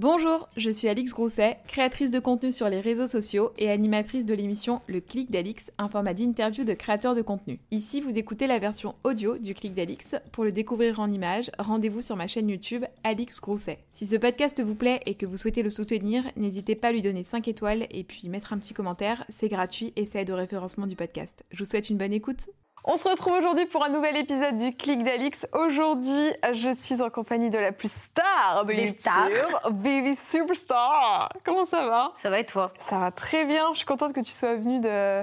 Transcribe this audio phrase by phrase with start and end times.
[0.00, 4.32] Bonjour, je suis Alix Grousset, créatrice de contenu sur les réseaux sociaux et animatrice de
[4.32, 7.60] l'émission Le Clic d'Alix, un format d'interview de créateurs de contenu.
[7.70, 10.14] Ici, vous écoutez la version audio du Clic d'Alix.
[10.32, 13.80] Pour le découvrir en images, rendez-vous sur ma chaîne YouTube Alix Grousset.
[13.92, 17.02] Si ce podcast vous plaît et que vous souhaitez le soutenir, n'hésitez pas à lui
[17.02, 20.36] donner 5 étoiles et puis mettre un petit commentaire, c'est gratuit et ça aide au
[20.36, 21.44] référencement du podcast.
[21.50, 22.48] Je vous souhaite une bonne écoute.
[22.84, 25.46] On se retrouve aujourd'hui pour un nouvel épisode du Clic d'Alix.
[25.52, 29.70] Aujourd'hui, je suis en compagnie de la plus star de Les YouTube, stars.
[29.70, 31.28] Baby Superstar.
[31.44, 32.12] Comment ça va?
[32.16, 32.72] Ça va et toi?
[32.78, 33.66] Ça va très bien.
[33.72, 35.22] Je suis contente que tu sois venue de,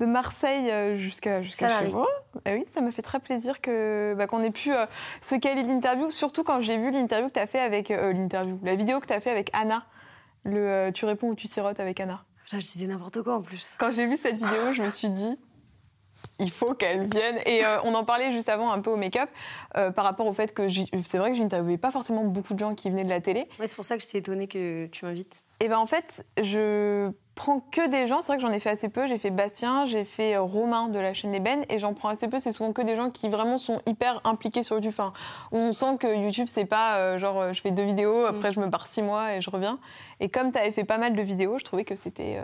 [0.00, 2.06] de Marseille euh, jusqu'à chez moi.
[2.44, 4.84] Ah oui, ça m'a fait très plaisir que bah, qu'on ait pu euh,
[5.22, 8.60] se caler l'interview, surtout quand j'ai vu l'interview que tu as fait avec euh, l'interview,
[8.62, 9.86] la vidéo que tu as fait avec Anna.
[10.44, 12.22] Le euh, tu réponds ou tu sirotes avec Anna?
[12.44, 13.76] Putain, je disais n'importe quoi en plus.
[13.78, 15.38] Quand j'ai vu cette vidéo, je me suis dit,
[16.38, 17.38] il faut qu'elle vienne.
[17.46, 19.28] Et euh, on en parlait juste avant un peu au make-up,
[19.76, 22.74] euh, par rapport au fait que c'est vrai que j'interviewais pas forcément beaucoup de gens
[22.74, 23.48] qui venaient de la télé.
[23.58, 25.42] Ouais, c'est pour ça que j'étais étonnée que tu m'invites.
[25.60, 28.20] Et ben en fait, je prends que des gens.
[28.20, 29.06] C'est vrai que j'en ai fait assez peu.
[29.08, 32.28] J'ai fait Bastien, j'ai fait euh, Romain de la chaîne Les et j'en prends assez
[32.28, 32.38] peu.
[32.38, 34.92] C'est souvent que des gens qui vraiment sont hyper impliqués sur YouTube.
[34.92, 35.12] Enfin,
[35.50, 38.66] on sent que YouTube, c'est pas euh, genre je fais deux vidéos, après je me
[38.66, 39.78] barre six mois et je reviens.
[40.20, 42.38] Et comme tu avais fait pas mal de vidéos, je trouvais que c'était.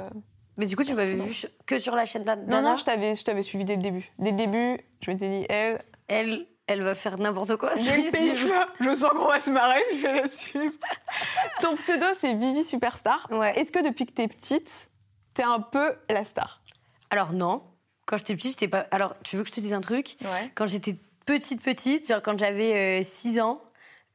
[0.55, 2.77] Euh, Mais du coup, tu m'avais vu que sur la chaîne d'A- Non, d'Anna non,
[2.77, 4.11] je t'avais, je t'avais suivi dès le début.
[4.19, 7.73] Dès le début, je m'étais dit, elle, Elle, elle va faire n'importe quoi.
[7.79, 8.35] j'ai le pays
[8.81, 10.75] Je sens qu'on va se marrer, je vais la suivre.
[11.61, 13.27] Ton pseudo, c'est Vivi Superstar.
[13.31, 13.59] Ouais.
[13.59, 14.89] Est-ce que depuis que t'es petite,
[15.35, 16.63] t'es un peu la star?
[17.11, 17.63] Alors non,
[18.07, 18.87] quand j'étais petite, j'étais pas...
[18.91, 20.17] Alors, tu veux que je te dise un truc?
[20.23, 20.51] Ouais.
[20.55, 20.97] Quand j'étais
[21.27, 23.63] petite, petite, genre quand j'avais 6 ans,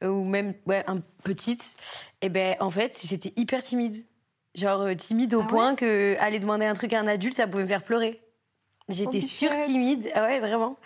[0.04, 1.76] euh, ou même, ouais, un petite,
[2.22, 4.04] et ben en fait, j'étais hyper timide.
[4.54, 7.46] Genre euh, timide au Ah point que aller demander un truc à un adulte, ça
[7.46, 8.20] pouvait me faire pleurer.
[8.88, 9.64] J'étais Oh, sur bichette.
[9.66, 10.76] timide, ah ouais, vraiment.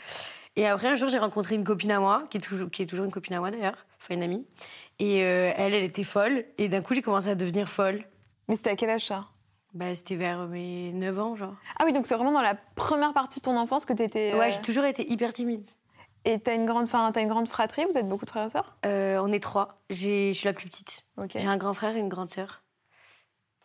[0.56, 2.86] Et après, un jour, j'ai rencontré une copine à moi, qui est toujours, qui est
[2.86, 4.46] toujours une copine à moi d'ailleurs, enfin une amie.
[4.98, 6.44] Et euh, elle, elle était folle.
[6.58, 8.04] Et d'un coup, j'ai commencé à devenir folle.
[8.48, 9.24] Mais c'était à quel âge ça?
[9.72, 11.54] Bah, c'était vers mes 9 ans, genre.
[11.80, 14.32] Ah oui, donc c'est vraiment dans la première partie de ton enfance que t'étais.
[14.34, 15.64] euh, Ouais, j'ai toujours été hyper timide.
[16.26, 17.84] Et t'as une grande, fin, t'as une grande fratrie?
[17.90, 18.76] Vous êtes beaucoup de frères et sœurs?
[18.86, 19.82] Euh, on est trois.
[19.90, 21.04] J'ai- Je suis la plus petite.
[21.34, 22.62] J'ai un grand frère et une grande sœur.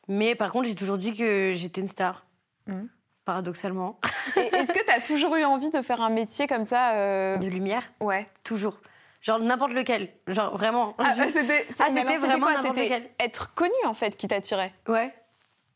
[0.10, 2.26] Mais par contre, j'ai toujours dit que j'étais une star.
[2.68, 2.90] Mhm.
[3.26, 4.00] Paradoxalement.
[4.36, 7.84] Est-ce que t'as toujours eu envie de faire un métier comme ça euh, De lumière,
[8.02, 8.28] Ouais.
[8.44, 8.80] toujours.
[9.22, 10.10] Genre n'importe lequel.
[10.28, 10.96] Genre vraiment.
[10.98, 13.10] Ah, c'était, Ah, c'était vraiment n'importe lequel.
[13.20, 14.74] être connu en fait qui t'attirait.
[14.88, 15.14] Ouais.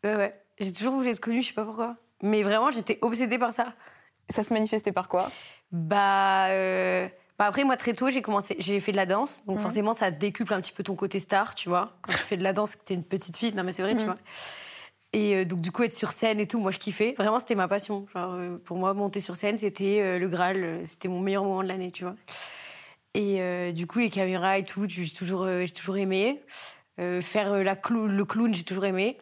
[0.04, 0.42] Ouais, ouais.
[0.60, 1.96] J'ai toujours voulu être connue, je sais pas pourquoi.
[2.24, 3.74] Mais vraiment, j'étais obsédée par ça.
[4.30, 5.28] Ça se manifestait par quoi?
[5.72, 7.08] Bah, euh,
[7.40, 9.44] bah après moi très tôt j'ai commencé j'ai fait de la danse.
[9.46, 9.62] Donc Mhm.
[9.64, 11.98] forcément ça décuple un petit peu ton côté star tu vois.
[12.02, 13.54] Quand tu fais de la danse que t'es une petite fille.
[13.54, 14.12] Non mais c'est vrai tu Mhm.
[14.12, 14.18] vois.
[15.14, 17.14] Et euh, donc du coup être sur scène et tout moi je kiffais.
[17.18, 18.06] Vraiment c'était ma passion.
[18.14, 21.64] Genre euh, pour moi monter sur scène c'était euh, le graal c'était mon meilleur moment
[21.64, 22.16] de l'année tu vois.
[23.16, 26.42] Et du coup les caméras et tout j'ai toujours j'ai toujours aimé.
[27.22, 29.18] Faire la clou- le clown j'ai toujours aimé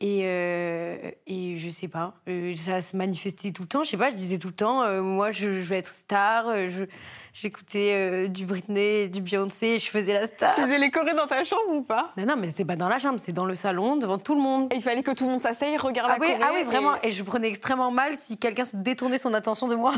[0.00, 0.96] et, euh,
[1.26, 3.84] et je sais pas, euh, ça se manifestait tout le temps.
[3.84, 6.66] Je sais pas, je disais tout le temps, euh, moi je, je veux être star.
[6.68, 6.84] je-
[7.32, 10.52] J'écoutais euh, du Britney, du Beyoncé, je faisais la star.
[10.52, 12.12] Tu faisais les chorés dans ta chambre ou pas?
[12.16, 14.40] Non, non, mais c'était pas dans la chambre, c'était dans le salon, devant tout le
[14.40, 14.72] monde.
[14.72, 16.44] Et il fallait que tout le monde s'asseye, regarde Ah la oui, choré.
[16.44, 16.94] ah oui, et- vraiment.
[17.04, 19.92] Et je prenais extrêmement mal si quelqu'un se détournait son attention de moi.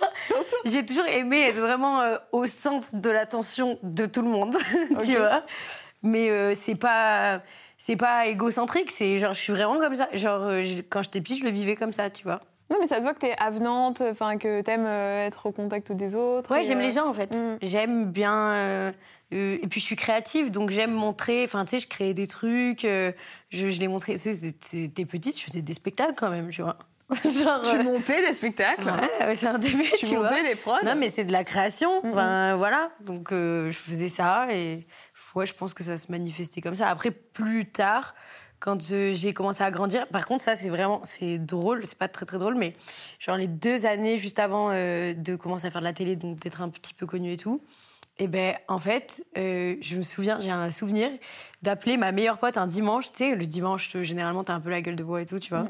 [0.64, 2.00] J'ai toujours aimé être vraiment
[2.32, 4.56] au centre de l'attention de tout le monde,
[5.04, 5.42] tu vois.
[6.02, 7.42] Mais c'est pas,
[7.78, 8.90] c'est pas égocentrique.
[8.90, 10.08] C'est genre, je suis vraiment comme ça.
[10.12, 12.40] Genre, euh, je- quand j'étais petite, je le vivais comme ça, tu vois.
[12.70, 15.90] Non, mais ça se voit que t'es avenante, enfin que t'aimes euh, être au contact
[15.92, 16.50] des autres.
[16.52, 17.32] Ouais, j'aime euh, les gens en fait.
[17.34, 17.58] mm.
[17.62, 18.50] J'aime bien.
[18.50, 18.92] euh,
[19.32, 21.44] euh, et puis je suis créative, donc j'aime montrer.
[21.44, 22.82] Enfin, tu sais, je créais des trucs.
[22.82, 23.12] je,
[23.50, 24.12] je les montrais.
[24.14, 26.76] Tu sais, c'est- C'était petite, je faisais des spectacles quand même, tu vois.
[27.24, 27.62] Genre.
[27.70, 28.84] Tu montais des spectacles.
[28.84, 30.28] ouais, ouais, c'est un début, Tu, tu, vois.
[30.28, 30.76] montais les prods.
[30.84, 32.02] Non, mais c'est de la création.
[32.02, 32.10] Mhm.
[32.12, 32.90] Enfin, voilà.
[33.00, 34.86] Donc, je faisais ça et
[35.34, 36.88] ouais, je pense que ça se manifestait comme ça.
[36.88, 38.14] Après, plus tard,
[38.60, 41.86] quand j'ai commencé à grandir, par contre, ça, c'est vraiment, c'est drôle.
[41.86, 42.74] C'est pas très, très drôle, mais
[43.18, 46.38] genre les deux années juste avant euh, de commencer à faire de la télé, donc
[46.40, 47.62] d'être un petit peu connue et tout.
[48.20, 51.08] Et ben, en fait, euh, je me souviens, j'ai un souvenir
[51.62, 53.12] d'appeler ma meilleure pote un dimanche.
[53.12, 55.38] Tu sais, le dimanche, euh, généralement, t'as un peu la gueule de bois et tout,
[55.38, 55.68] tu vois.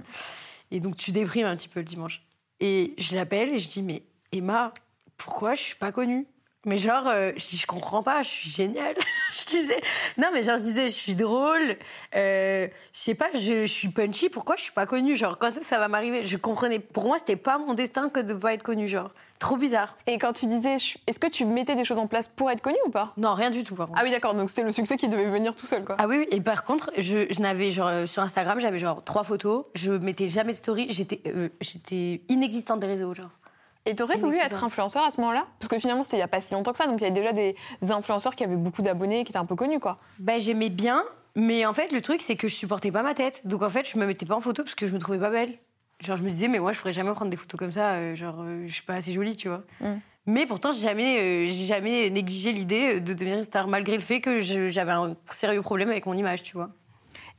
[0.71, 2.23] Et donc, tu déprimes un petit peu le dimanche.
[2.61, 4.03] Et je l'appelle et je dis, mais
[4.33, 4.73] Emma,
[5.19, 6.27] pourquoi je suis pas connue?
[6.67, 8.95] Mais genre, euh, je dis, je comprends pas, je suis géniale.
[9.39, 9.81] je disais,
[10.19, 11.77] non, mais genre, je disais, je suis drôle,
[12.17, 15.17] euh, je sais pas, je, je suis punchy, pourquoi je suis pas connue?
[15.17, 18.09] Genre, quand est-ce que ça va m'arriver Je comprenais, pour moi, c'était pas mon destin
[18.09, 19.97] que de pas être connue, genre, trop bizarre.
[20.09, 22.61] Et quand tu disais, je- est-ce que tu mettais des choses en place pour être
[22.61, 23.13] connue ou pas?
[23.17, 24.01] Non, rien du tout, par contre.
[24.01, 25.95] Ah oui, d'accord, donc c'était le succès qui devait venir tout seul, quoi.
[26.01, 29.05] Ah oui, oui, et par contre, je, je n'avais genre euh, sur Instagram, j'avais genre
[29.05, 33.31] trois photos, je mettais jamais de story, j'étais euh, j'étais inexistante des réseaux, genre.
[33.87, 35.47] Et t'aurais voulu être influenceur à ce moment-là?
[35.59, 37.07] Parce que finalement, c'était il y a pas si longtemps que ça, donc il y
[37.07, 37.57] avait déjà des
[37.89, 39.97] influenceurs qui avaient beaucoup d'abonnés, qui étaient un peu connus, quoi.
[40.19, 41.05] Ben, j'aimais bien,
[41.39, 43.47] Mais en fait, le truc, c'est que je supportais pas ma tête.
[43.47, 45.31] Donc en fait, je me mettais pas en photo parce que je me trouvais pas
[45.31, 45.55] belle.
[46.01, 47.93] Genre, je me disais, mais moi, je pourrais jamais prendre des photos comme ça.
[47.93, 49.63] euh, genre, euh, je suis pas assez jolie, tu vois.
[49.81, 50.01] Mm.
[50.27, 54.21] Mais pourtant, j'ai jamais, euh, jamais négligé l'idée de devenir une star, malgré le fait
[54.21, 56.71] que j'avais un sérieux problème avec mon image, tu vois.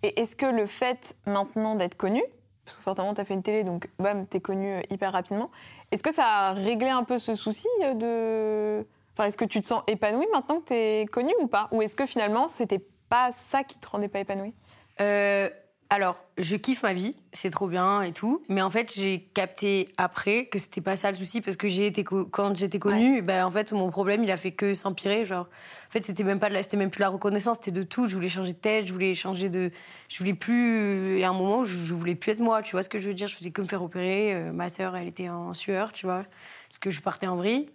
[0.01, 2.23] Et est-ce que le fait maintenant d'être connu,
[2.69, 5.49] parce que forcément tu as fait une télé, donc bam, t'es connu euh, hyper rapidement,
[5.91, 8.87] est-ce que ça a réglé un peu ce souci euh, de...
[9.13, 11.67] Enfin, est-ce que tu te sens épanouie maintenant que t'es connue ou pas?
[11.71, 14.53] Ou est-ce que finalement c'était pas ça qui te rendait pas épanouie?
[15.01, 15.49] Euh,
[15.91, 18.43] alors, je kiffe ma vie, c'est trop bien et tout.
[18.47, 21.87] Mais en fait, j'ai capté après que c'était pas ça le souci parce que j'ai
[21.87, 25.25] été quand j'étais connue, ben en fait mon problème il a fait que s'empirer.
[25.25, 28.05] Genre, en fait c'était même pas c'était même plus la reconnaissance, c'était de tout.
[28.05, 29.71] Je voulais changer de tête, je voulais changer de,
[30.09, 31.17] je voulais plus.
[31.17, 32.61] Et à un moment, je, je voulais plus être moi.
[32.61, 33.27] Tu vois ce que je veux dire?
[33.27, 34.35] Je faisais que me faire opérer.
[34.35, 36.23] Euh, ma sœur, elle était en sueur, tu vois,
[36.67, 37.65] parce que je partais en vrille.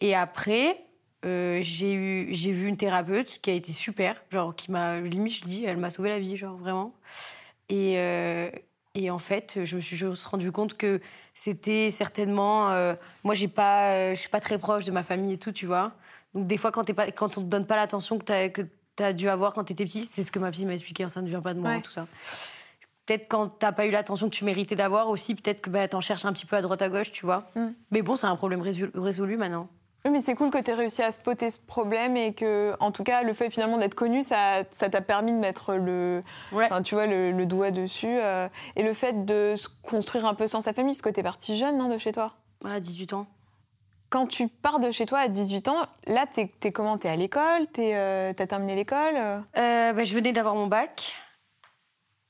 [0.00, 0.78] Et après.
[1.26, 5.34] euh, j'ai eu j'ai vu une thérapeute qui a été super genre qui m'a limite
[5.34, 6.94] je dis elle m'a sauvé la vie genre vraiment
[7.70, 8.50] et, euh,
[8.94, 11.00] et en fait, je me suis juste rendu compte que
[11.32, 12.70] c'était certainement.
[12.72, 12.94] euh,
[13.24, 15.66] moi, j'ai pas, euh, je suis pas très proche de ma famille et tout, tu
[15.66, 15.92] vois.
[16.34, 18.62] Donc, des fois, quand, t'es pas, quand on te donne pas l'attention que t'as que
[18.98, 21.22] as dû avoir quand t'étais petit, c'est ce que ma psy m'a expliqué, hein, ça
[21.22, 21.80] ne vient pas de moi, Ouais.
[21.80, 22.06] tout ça.
[23.06, 26.00] Peut-être quand t'as pas eu l'attention que tu méritais d'avoir aussi, peut-être que bah, t'en
[26.02, 27.48] cherches un petit peu à droite à gauche, tu vois.
[27.56, 27.68] Mm.
[27.92, 29.68] Mais bon, c'est un problème résolu, résolu maintenant.
[30.04, 32.90] Oui, mais c'est cool que tu aies réussi à spotter ce problème et que, en
[32.90, 36.68] tout cas, le fait finalement d'être connu, ça ça t'a permis de mettre le, Ouais.
[36.84, 38.06] tu vois, le, le doigt dessus.
[38.08, 41.22] euh, et le fait de se construire un peu sans sa famille, parce que t'es
[41.22, 42.32] partie jeune, non, de chez toi?
[42.64, 43.26] À 18 ans.
[44.08, 46.96] Quand tu pars de chez toi à 18 ans, là, t'es es comment?
[46.98, 47.66] T'es à l'école?
[47.78, 49.16] Euh, T'as terminé l'école?
[49.16, 51.14] Euh Euh, bah, je venais d'avoir mon bac.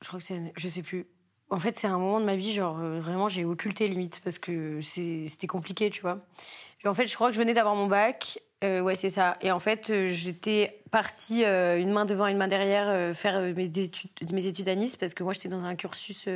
[0.02, 0.52] Je crois que c'est.
[0.56, 1.06] Je sais plus.
[1.50, 4.38] En fait, c'est un moment de ma vie, genre, euh, vraiment, j'ai occulté limite parce
[4.38, 6.18] que c'était compliqué, tu vois.
[6.84, 8.38] En fait, je crois que je venais d'avoir mon bac.
[8.62, 9.36] Euh, ouais, c'est ça.
[9.40, 13.64] Et en fait, euh, j'étais partie euh, une main devant, une main derrière faire mes
[13.64, 16.28] études, mes études à Nice parce que moi, j'étais dans un cursus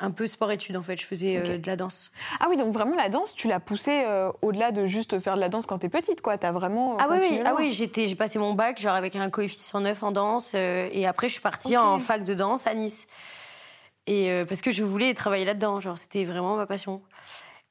[0.00, 1.00] un peu sport-études, en fait.
[1.00, 2.10] Je faisais euh, de la danse.
[2.40, 5.40] Ah oui, donc vraiment, la danse, tu l'as poussée euh, au-delà de juste faire de
[5.40, 6.36] la danse quand t'es petite, quoi.
[6.36, 6.94] T'as vraiment.
[6.94, 9.80] euh, Ah oui, oui, ah oui j'étais, j'ai passé mon bac genre avec un coefficient
[9.80, 13.06] 9 en danse et après je suis partie en fac de danse à Nice.
[14.06, 17.02] Et euh, parce que je voulais travailler là-dedans, genre c'était vraiment ma passion.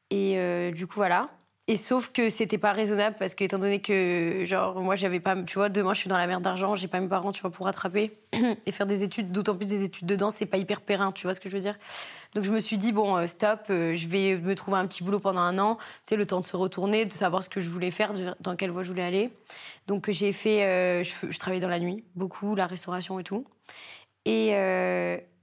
[0.09, 1.29] Et euh, du coup voilà.
[1.67, 5.41] Et sauf que c'était pas raisonnable parce que étant donné que genre moi j'avais pas
[5.43, 7.51] tu vois demain je suis dans la merde d'argent, j'ai pas mes parents tu vois
[7.51, 8.11] pour rattraper
[8.65, 11.25] et faire des études d'autant plus des études de danse, c'est pas hyper périn, tu
[11.25, 11.77] vois ce que je veux dire.
[12.35, 15.19] Donc je me suis dit bon euh, stop, je vais me trouver un petit boulot
[15.19, 17.69] pendant un an, tu sais le temps de se retourner, de savoir ce que je
[17.69, 19.29] voulais faire, dans quelle voie je voulais aller.
[19.87, 23.45] Donc j'ai fait je, je travaillais dans la nuit, beaucoup la restauration et tout.
[24.25, 24.53] Et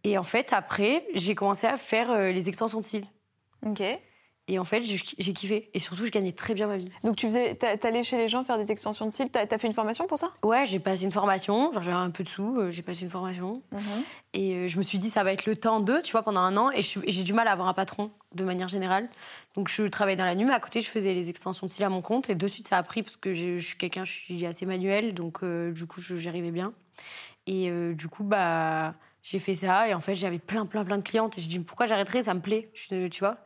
[0.05, 3.07] et en fait après, j'ai commencé à faire euh, les extensions de cils.
[3.67, 3.83] Ok.
[4.49, 5.71] Et en fait, j'ai kiffé.
[5.75, 6.91] Et surtout, je gagnais très bien ma vie.
[7.05, 9.31] Donc tu faisais, t'a- t'allais chez les gens faire des extensions de cils.
[9.31, 10.33] T'as as fait une formation pour ça?
[10.43, 11.71] Ouais, j'ai passé une formation.
[11.71, 12.57] Genre, j'avais un peu de sous.
[12.59, 13.63] euh, j'ai passé une formation.
[14.33, 16.41] Et euh, je me suis dit, ça va être le temps d'eux, tu vois, pendant
[16.41, 16.73] un an.
[16.73, 19.09] Et j'ai du mal à avoir un patron, de manière générale.
[19.55, 21.85] Donc, je travaillais dans la nuit, mais à côté, je faisais les extensions de cils
[21.85, 22.29] à mon compte.
[22.29, 25.15] Et de suite, ça a pris parce que je suis quelqu'un, je suis assez manuel.
[25.15, 26.73] Donc, euh, du coup, j'y arrivais bien.
[27.47, 29.89] Et du coup, bah, j'ai fait ça.
[29.89, 31.37] Et en fait, j'avais plein, plein, plein de clientes.
[31.39, 32.23] Et j'ai dit, pourquoi j'arrêterais?
[32.23, 33.39] Ça me plaît, Je- tu vois.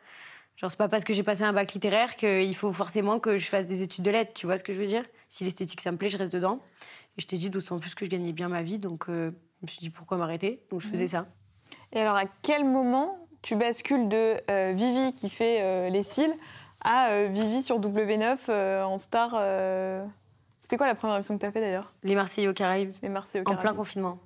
[0.57, 3.47] Genre, c'est pas parce que j'ai passé un bac littéraire qu'il faut forcément que je
[3.49, 5.03] fasse des études de lettres, tu vois ce que je veux dire?
[5.27, 6.61] Si l'esthétique, ça me plaît, je reste dedans.
[7.19, 9.67] Et je t'ai dit, d'autant plus que je gagnais bien ma vie, donc euh, je
[9.67, 10.65] me suis dit, pourquoi m'arrêter?
[10.71, 11.27] Donc, je faisais ça.
[11.93, 16.33] Et alors, à quel moment tu bascules de euh, Vivi qui fait euh, les cils
[16.85, 19.31] à euh, Vivi sur W9 euh, en star
[20.61, 21.93] C'était quoi la première émission que tu as fait d'ailleurs?
[22.05, 23.77] Les Marseillais aux Caraïbes, Les Marseillais au en plein Caraïbes.
[23.79, 24.19] confinement.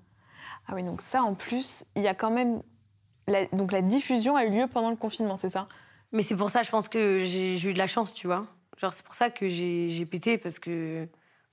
[0.67, 2.63] Ah oui, donc ça en plus, il y a quand même.
[3.27, 5.69] La, donc la diffusion a eu lieu pendant le confinement, c'est ça?
[6.13, 8.47] Mais c'est pour ça, je pense que j'ai eu de la chance, tu vois.
[8.79, 11.07] Genre, c'est pour ça que j'ai pété, parce que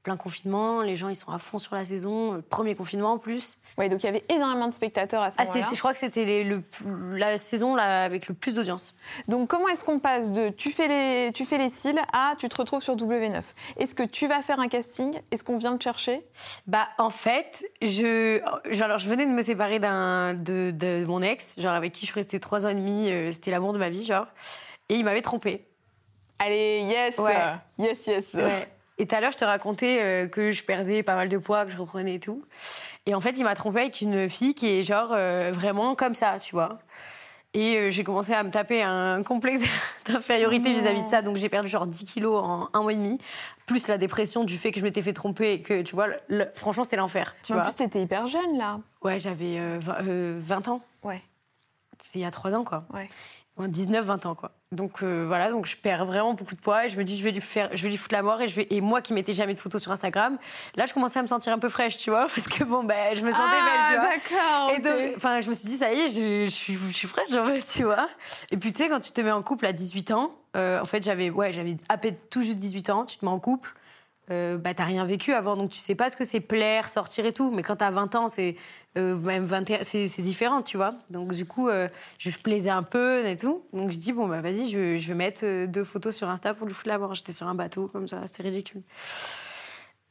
[0.05, 2.35] plein confinement, les gens, ils sont à fond sur la saison.
[2.35, 3.57] euh, Premier confinement, en plus.
[3.79, 5.67] Oui, donc il y avait énormément de spectateurs à ce Ah, moment-là.
[5.73, 6.61] je crois que c'était le,
[7.17, 8.95] la saison là, avec le plus d'audience.
[9.27, 12.47] Donc comment est-ce qu'on passe de tu fais les tu fais les cils à tu
[12.47, 13.41] te retrouves sur W9
[13.77, 15.19] Est-ce que tu vas faire un casting?
[15.31, 16.23] Est-ce qu'on vient te chercher?
[16.67, 18.39] Bah, en fait, je,
[18.83, 22.11] alors, je venais de me séparer d'un, de, de mon ex, genre, avec qui je
[22.11, 23.09] suis restée trois ans et demi.
[23.09, 24.27] euh, C'était l'amour de ma vie, genre.
[24.89, 25.65] Et il m'avait trompée.
[26.37, 27.35] Allez, yes, Ouais.
[27.79, 28.33] yes, yes.
[28.35, 28.69] Ouais.
[28.97, 31.65] Et tout à l'heure, je te racontais euh, que je perdais pas mal de poids,
[31.65, 32.43] que je reprenais et tout.
[33.05, 36.13] Et en fait, il m'a trompée avec une fille qui est, genre, euh, vraiment comme
[36.15, 36.79] ça, tu vois.
[37.53, 39.61] Et euh, j'ai commencé à me taper un complexe
[40.05, 40.79] d'infériorité Non.
[40.79, 41.21] vis-à-vis de ça.
[41.21, 43.17] Donc, j'ai perdu genre 10 kilos en un mois et demi.
[43.65, 46.47] Plus la dépression du fait que je m'étais fait tromper et que, tu vois, le-
[46.53, 47.35] franchement, c'était l'enfer.
[47.43, 47.63] Tu en vois.
[47.65, 48.79] plus, t'étais hyper jeune là.
[49.03, 50.81] Ouais, j'avais euh, euh, 20 ans.
[51.03, 51.21] Ouais.
[52.01, 52.85] C'est il y a 3 ans, quoi.
[52.93, 53.07] Ouais.
[53.57, 54.51] 19, 20 ans, quoi.
[54.71, 57.23] Donc euh, voilà, donc je perds vraiment beaucoup de poids et je me dis je
[57.23, 59.13] vais lui faire, je vais lui foutre la mort et je vais et moi qui
[59.13, 60.37] mettais jamais de photos sur Instagram,
[60.75, 63.15] là je commençais à me sentir un peu fraîche, tu vois, parce que bon ben
[63.15, 64.09] je me sentais belle, tu vois.
[64.09, 64.71] d'accord.
[64.75, 67.07] Et donc, enfin, je me suis dit, ça y est, je, je suis, je suis
[67.07, 68.09] fraîche, en fait, tu vois.
[68.51, 70.85] Et puis, tu sais, quand tu te mets en couple à 18 ans, euh, en
[70.85, 73.73] fait, j'avais, ouais, j'avais à peine tout juste 18 ans, tu te mets en couple,
[74.31, 77.25] euh, bah, t'as rien vécu avant, donc tu sais pas ce que c'est plaire, sortir
[77.25, 77.51] et tout.
[77.51, 78.55] Mais quand t'as 20 ans, c'est,
[78.97, 80.93] euh, même 21, c'est, différent, tu vois.
[81.09, 81.87] Donc, du coup, euh,
[82.17, 83.65] je plaisais un peu et tout.
[83.73, 86.53] Donc, je dis, bon, bah, vas-y, je, je vais mettre euh, deux photos sur Insta
[86.53, 87.13] pour lui foutre la mort.
[87.15, 88.81] J'étais sur un bateau, comme ça, c'était ridicule.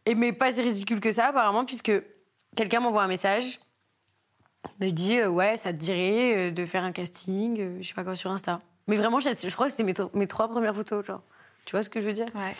[0.06, 1.92] Et mais pas si ridicule que ça, apparemment, puisque
[2.56, 3.60] quelqu'un m'envoie un message
[4.80, 8.30] me dit ouais ça te dirait de faire un casting je sais pas quoi sur
[8.30, 11.20] Insta mais vraiment je, crois que c'était mes, mes trois premières photos genre
[11.64, 12.28] tu vois ce que je veux dire?
[12.34, 12.52] Ouais.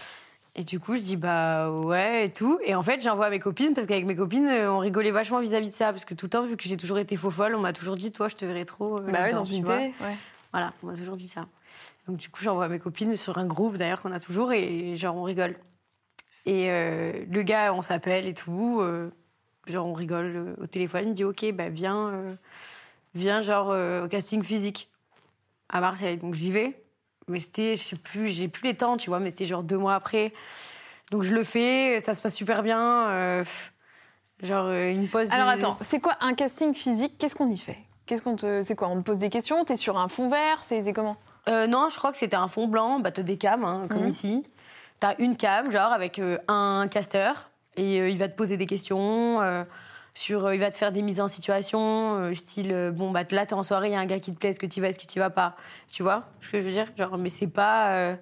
[0.57, 3.39] Et du coup je dis bah ouais et tout et en fait j'envoie à mes
[3.39, 6.27] copines parce qu'avec mes copines euh, on rigolait vachement vis-à-vis de ça parce que tout
[6.27, 8.37] le temps vu que j'ai toujours été faux folle on m'a toujours dit toi je
[8.37, 9.77] te verrais trop euh, Bah ouais, dans tu vois.
[9.77, 9.93] Ouais.
[10.53, 11.49] Voilà, on m'a toujours dit ça.
[12.07, 14.95] Donc du coup, j'envoie à mes copines sur un groupe d'ailleurs qu'on a toujours et
[14.97, 15.57] genre on rigole.
[16.47, 19.11] Et euh, le gars, on s'appelle et tout, euh,
[19.67, 22.37] genre on rigole au téléphone, il me dit ok, bah viens,
[23.17, 24.91] viens genre au casting physique
[25.69, 26.19] à Marseille.
[26.19, 26.84] Donc j'y vais,
[27.29, 29.79] mais c'était, je sais plus, j'ai plus les temps, tu vois, mais c'était genre deux
[29.79, 30.33] mois après.
[31.11, 33.09] Donc je le fais, ça se passe super bien.
[33.09, 33.45] euh,
[34.43, 35.31] genre euh, une pause.
[35.33, 37.17] Alors de- attends, c'est quoi un casting physique?
[37.19, 37.79] Qu'est-ce qu'on y fait?
[38.07, 39.65] Qu'est-ce qu'on te, c'est quoi On te pose des questions?
[39.65, 40.63] T'es sur un fond vert?
[40.67, 41.17] C'est comment?
[41.49, 44.03] Euh, non, je crois que c'était un fond blanc, bah, t'as des cams, hein, comme
[44.03, 44.09] Mhm.
[44.09, 44.47] ici.
[45.01, 49.41] T'as une cam, genre, avec euh, un casteur, et il va te poser des questions,
[50.15, 53.23] sur, euh, il va te faire des mises en situation, euh, style, euh, bon, bah
[53.31, 54.81] là, t'es en soirée, il y a un gars qui te plaît, est-ce que tu
[54.81, 55.57] vas, est-ce que tu vas pas?
[55.89, 56.87] Tu vois ce que je veux dire?
[56.97, 58.17] Genre, mais c'est pas.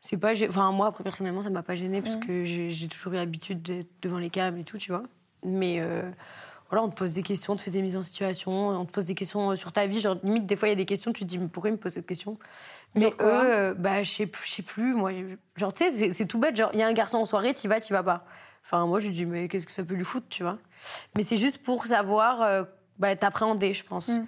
[0.00, 0.32] c'est pas.
[0.48, 3.88] Enfin, moi, après, personnellement, ça m'a pas gêné, parce que j'ai toujours eu l'habitude d'être
[4.02, 5.02] devant les cams et tout, tu vois.
[5.44, 5.76] Mais.
[5.80, 6.10] euh,
[6.68, 8.90] voilà, on te pose des questions, on te fait des mises en situation, on te
[8.90, 10.00] pose des questions sur ta vie.
[10.00, 11.74] Genre, limite, des fois, il y a des questions, tu te dis, mais pourquoi il
[11.74, 12.38] me pose cette question?
[12.96, 15.12] Mais eux, euh, bah, je sais plus, je sais plus, moi.
[15.54, 16.56] Genre, tu sais, c'est- c'est tout bête.
[16.56, 18.24] Genre, il y a un garçon en soirée, t'y vas, t'y vas pas.
[18.64, 20.58] Enfin, moi, je lui dis, mais qu'est-ce que ça peut lui foutre, tu vois?
[21.14, 22.64] Mais c'est juste pour savoir, euh,
[22.98, 24.08] bah, t'appréhender, je pense.
[24.08, 24.26] Mm.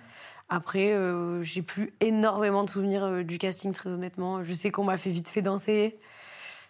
[0.51, 4.43] Après, euh, j'ai plus énormément de souvenirs euh, du casting, très honnêtement.
[4.43, 5.99] Je sais qu'on m'a fait vite fait danser.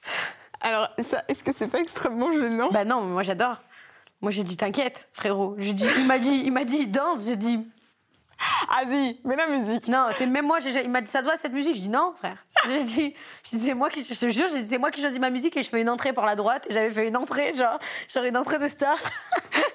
[0.61, 2.71] Alors, ça, est-ce que c'est pas extrêmement gênant?
[2.73, 3.63] Bah non, mais moi j'adore.
[4.21, 5.55] Moi j'ai dit t'inquiète, frérot.
[5.59, 7.27] J'ai dit, il m'a dit, il m'a dit danse.
[7.27, 7.65] J'ai dit
[8.69, 9.89] Vas-y, mets la musique.
[9.89, 10.59] non, c'est même moi.
[10.61, 11.77] j'ai- Il m'a dit ça va cette musique?
[11.77, 12.45] Je dis non, frère.
[12.69, 13.15] J'ai dit,
[13.45, 15.31] je dis, c'est moi qui, je te jure, j'ai dit, c'est moi qui choisis ma
[15.31, 16.67] musique et je fais une entrée par la droite.
[16.71, 17.79] Et j'avais fait une entrée, genre,
[18.13, 18.97] genre une entrée de star.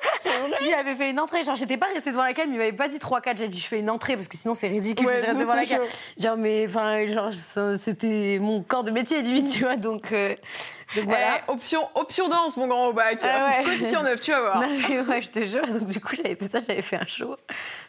[0.69, 2.97] J'avais fait une entrée, genre j'étais pas restée devant la cam, il m'avait pas dit
[2.97, 5.25] 3-4, j'ai dit je fais une entrée parce que sinon c'est ridicule Ouais, si je
[5.27, 5.81] reste devant la cam.
[6.17, 7.29] Genre mais enfin genre
[7.77, 10.35] c'était mon corps de métier limite tu vois donc, euh,
[10.95, 11.39] donc voilà.
[11.47, 13.19] Eh, option, option danse, mon grand au bac.
[13.23, 13.63] Ah ouais.
[13.63, 14.59] Coefficient 9, tu vas voir.
[14.61, 15.65] Non, mais ouais, je te jure.
[15.65, 17.35] Donc, du coup, j'avais fait ça, j'avais fait un show.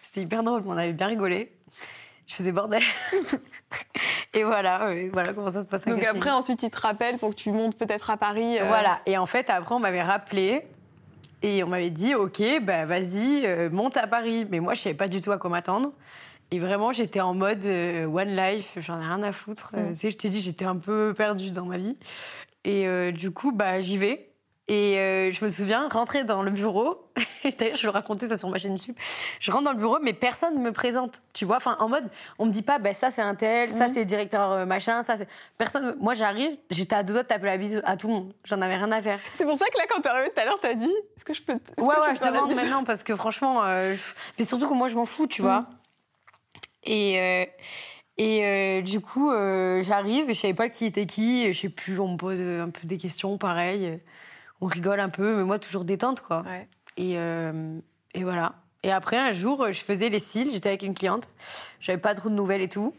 [0.03, 1.53] C'était hyper drôle, on avait bien rigolé.
[2.27, 2.83] Je faisais bordel.
[4.35, 5.85] et voilà, voilà comment ça se passe.
[5.85, 8.59] Donc après, ensuite, ils te rappellent pour que tu montes peut-être à Paris.
[8.59, 9.01] euh, Voilà.
[9.07, 10.67] Et en fait, après, on m'avait rappelé
[11.45, 14.47] et on m'avait dit, OK, bah, vas-y, euh, monte à Paris.
[14.51, 15.93] Mais moi, je savais pas du tout à quoi m'attendre.
[16.51, 19.73] Et vraiment, j'étais en mode euh, one life, j'en ai rien à foutre.
[19.77, 21.99] Euh, tu sais, je t'ai dit, j'étais un peu perdue dans ma vie.
[22.65, 24.31] Et du coup, bah, j'y vais.
[24.69, 24.95] Et
[25.31, 27.11] je me souviens rentrer dans le bureau.
[27.59, 28.97] D'ailleurs, je vais raconter ça sur ma chaîne YouTube.
[29.41, 31.23] Je rentre dans le bureau, mais personne me présente.
[31.33, 32.05] Tu vois, enfin, en mode,
[32.39, 33.95] on me dit pas, bah, ça c'est un tel, ça Mhm.
[33.95, 35.29] c'est directeur euh, machin, ça c'est.
[35.59, 35.97] Personne.
[36.01, 38.33] Moi, j'arrive, j'étais à deux doigts de taper la bise à tout le monde.
[38.45, 39.21] J'en avais rien à faire.
[39.35, 41.35] C'est pour ça que là, quand t'es arrivé tout à l'heure, t'as dit Est-ce que
[41.35, 41.59] je peux.
[41.59, 44.01] te- Ouais, ouais, je la demande maintenant parce que franchement, euh, je-
[44.39, 45.67] mais surtout que moi je m'en fous, tu vois.
[46.85, 47.45] Et, euh,
[48.19, 51.69] et euh, du coup, euh, j'arrive et je savais pas qui était qui, je sais
[51.69, 53.99] plus, on me pose un peu des questions, pareil.
[54.61, 56.43] On rigole un peu, mais moi toujours détente, quoi.
[56.43, 56.69] Ouais.
[56.97, 57.79] Et, euh,
[58.15, 58.55] et voilà.
[58.83, 61.29] Et après, un jour, je faisais les cils, j'étais avec une cliente,
[61.81, 62.95] j'avais pas trop de nouvelles et tout.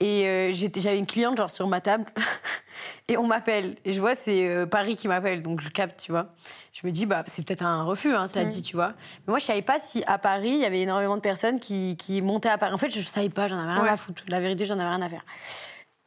[0.00, 2.04] Et euh, j'avais une cliente, genre, sur ma table,
[3.08, 3.76] et on m'appelle.
[3.84, 6.26] Et je vois, c'est euh, Paris qui m'appelle, donc je capte, tu vois.
[6.72, 8.48] Je me dis, bah, c'est peut-être un refus, hein, cela Mm.
[8.48, 8.88] dit, tu vois.
[9.26, 11.96] Mais moi, je savais pas si à Paris, il y avait énormément de personnes qui,
[11.96, 12.74] qui montaient à Paris.
[12.74, 13.88] En fait, je savais pas, j'en avais rien Ouais.
[13.88, 14.24] à foutre.
[14.28, 15.24] La vérité, j'en avais rien à faire.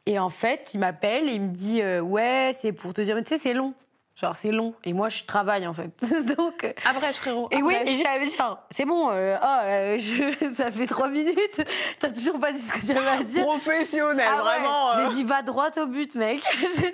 [0.06, 3.16] Et en fait, il m'appelle et il me dit, euh, ouais, c'est pour te dire,
[3.16, 3.74] mais tu sais, c'est long.
[4.20, 4.74] Genre, c'est long.
[4.84, 5.90] Et moi, je travaille, en fait.
[6.36, 6.64] donc.
[6.64, 7.48] euh, Après, frérot.
[7.52, 7.92] et oui, après.
[7.92, 11.62] et j'avais dit, genre, c'est bon, euh, oh, euh, je- ça fait trois minutes,
[12.00, 13.44] t'as toujours pas dit ce que j'avais à dire.
[13.44, 14.42] Professionnel, Ah ouais.
[14.42, 14.90] vraiment.
[14.94, 15.08] euh.
[15.10, 16.42] J'ai dit, va droit au but, mec.
[16.80, 16.88] J'ai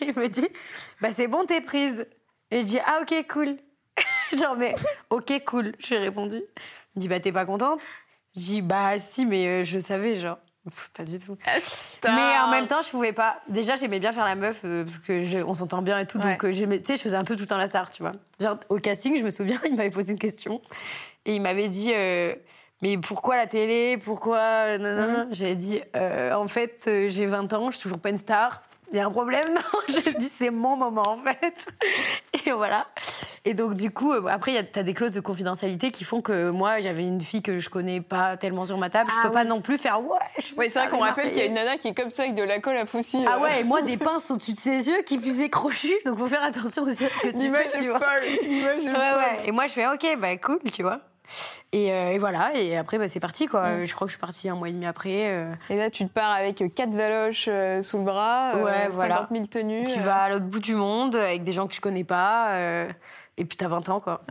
[0.00, 0.48] Et il me dit,
[1.02, 2.06] bah c'est bon, t'es prise.
[2.50, 3.56] Et je dis, ah ok, cool.
[4.38, 4.74] genre, mais
[5.10, 6.36] ok, cool, je lui ai répondu.
[6.38, 7.82] Il me dit, bah t'es pas contente?
[8.34, 10.38] Je dis, bah si, mais euh, je savais, genre.
[10.68, 11.36] Pff, Pas du tout.
[12.04, 13.40] Mais en même temps, je pouvais pas.
[13.48, 16.18] Déjà, j'aimais bien faire la meuf euh, parce que je- on s'entend bien et tout.
[16.18, 18.02] Donc, euh, j'aimais- tu sais, je faisais un peu tout le temps la star, tu
[18.02, 18.12] vois.
[18.40, 20.62] Genre, au casting, je me souviens, il m'avait posé une question
[21.24, 22.34] et il m'avait dit euh,
[22.80, 23.96] mais pourquoi la télé?
[23.98, 24.78] Pourquoi?
[24.78, 28.16] Nanana J'avais dit, euh, en fait, euh, j'ai 20 ans, je suis toujours pas une
[28.16, 28.62] star.
[28.92, 29.44] Il y a un problème?
[29.54, 31.66] Non, j'ai dit, c'est mon moment, en fait.
[32.46, 32.86] Et voilà.
[33.44, 36.50] Et donc, du coup, euh, après, tu as des clauses de confidentialité qui font que
[36.50, 39.10] moi, j'avais une fille que je connais pas tellement sur ma table.
[39.10, 41.38] je Ah peux pas non plus faire, ouais, je Oui, c'est vrai qu'on rappelle qu'il
[41.38, 43.26] y a une nana qui est comme ça avec de la colle à faucille.
[43.28, 45.90] Ah ouais, et moi, des pinces au-dessus de ses yeux qui puissent crochus.
[46.06, 47.98] Donc, faut faire attention aussi à ce que tu L'image fais, tu vois.
[47.98, 48.22] folle.
[48.44, 49.40] Ouais, ouais.
[49.46, 51.00] Et moi, je fais OK, bah cool, tu vois.
[51.72, 53.66] Et, euh, et voilà, et après, bah, c'est parti, quoi.
[53.70, 53.86] Mm.
[53.86, 55.30] Je crois que je suis partie un mois et demi après.
[55.30, 58.72] euh, Et là, tu te pars avec quatre valoches euh, sous le bras, euh, Ouais,
[58.82, 59.28] 50 voilà.
[59.32, 59.84] 000 tenues.
[59.84, 60.02] tu euh.
[60.02, 62.86] vas à l'autre bout du monde avec des gens que je connais pas.
[63.38, 64.22] Euh, et puis, t'as 20 ans, quoi.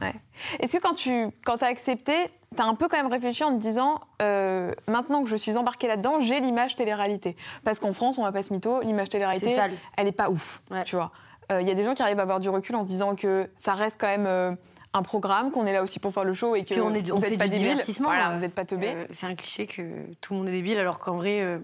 [0.60, 2.14] Est-ce que quand tu quand as accepté,
[2.56, 5.58] tu as un peu quand même réfléchi en te disant euh, maintenant que je suis
[5.58, 9.58] embarquée là-dedans, j'ai l'image télé-réalité Parce qu'en France, on va pas se mytho, l'image télé-réalité,
[9.98, 10.84] elle est pas ouf, Ouais.
[10.84, 11.12] tu vois.
[11.60, 13.50] Il y a des gens qui arrivent à avoir du recul en se disant que
[13.58, 14.54] ça reste quand même euh,
[14.94, 17.12] un programme, qu'on est là aussi pour faire le show et que Puis on est-
[17.12, 17.70] on fait pas du débiles.
[17.70, 18.94] divertissement, Voilà, euh, vous n'êtes pas teubés.
[18.96, 19.82] Euh, c'est un cliché que
[20.22, 21.60] tout le monde est débile, alors qu'en vrai, euh,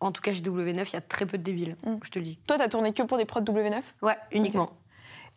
[0.00, 1.94] en tout cas, chez W9, il y a très peu de débiles, Mm.
[2.02, 2.38] je te le dis.
[2.46, 4.70] Toi, tu as tourné que pour des prods W9 Ouais, uniquement.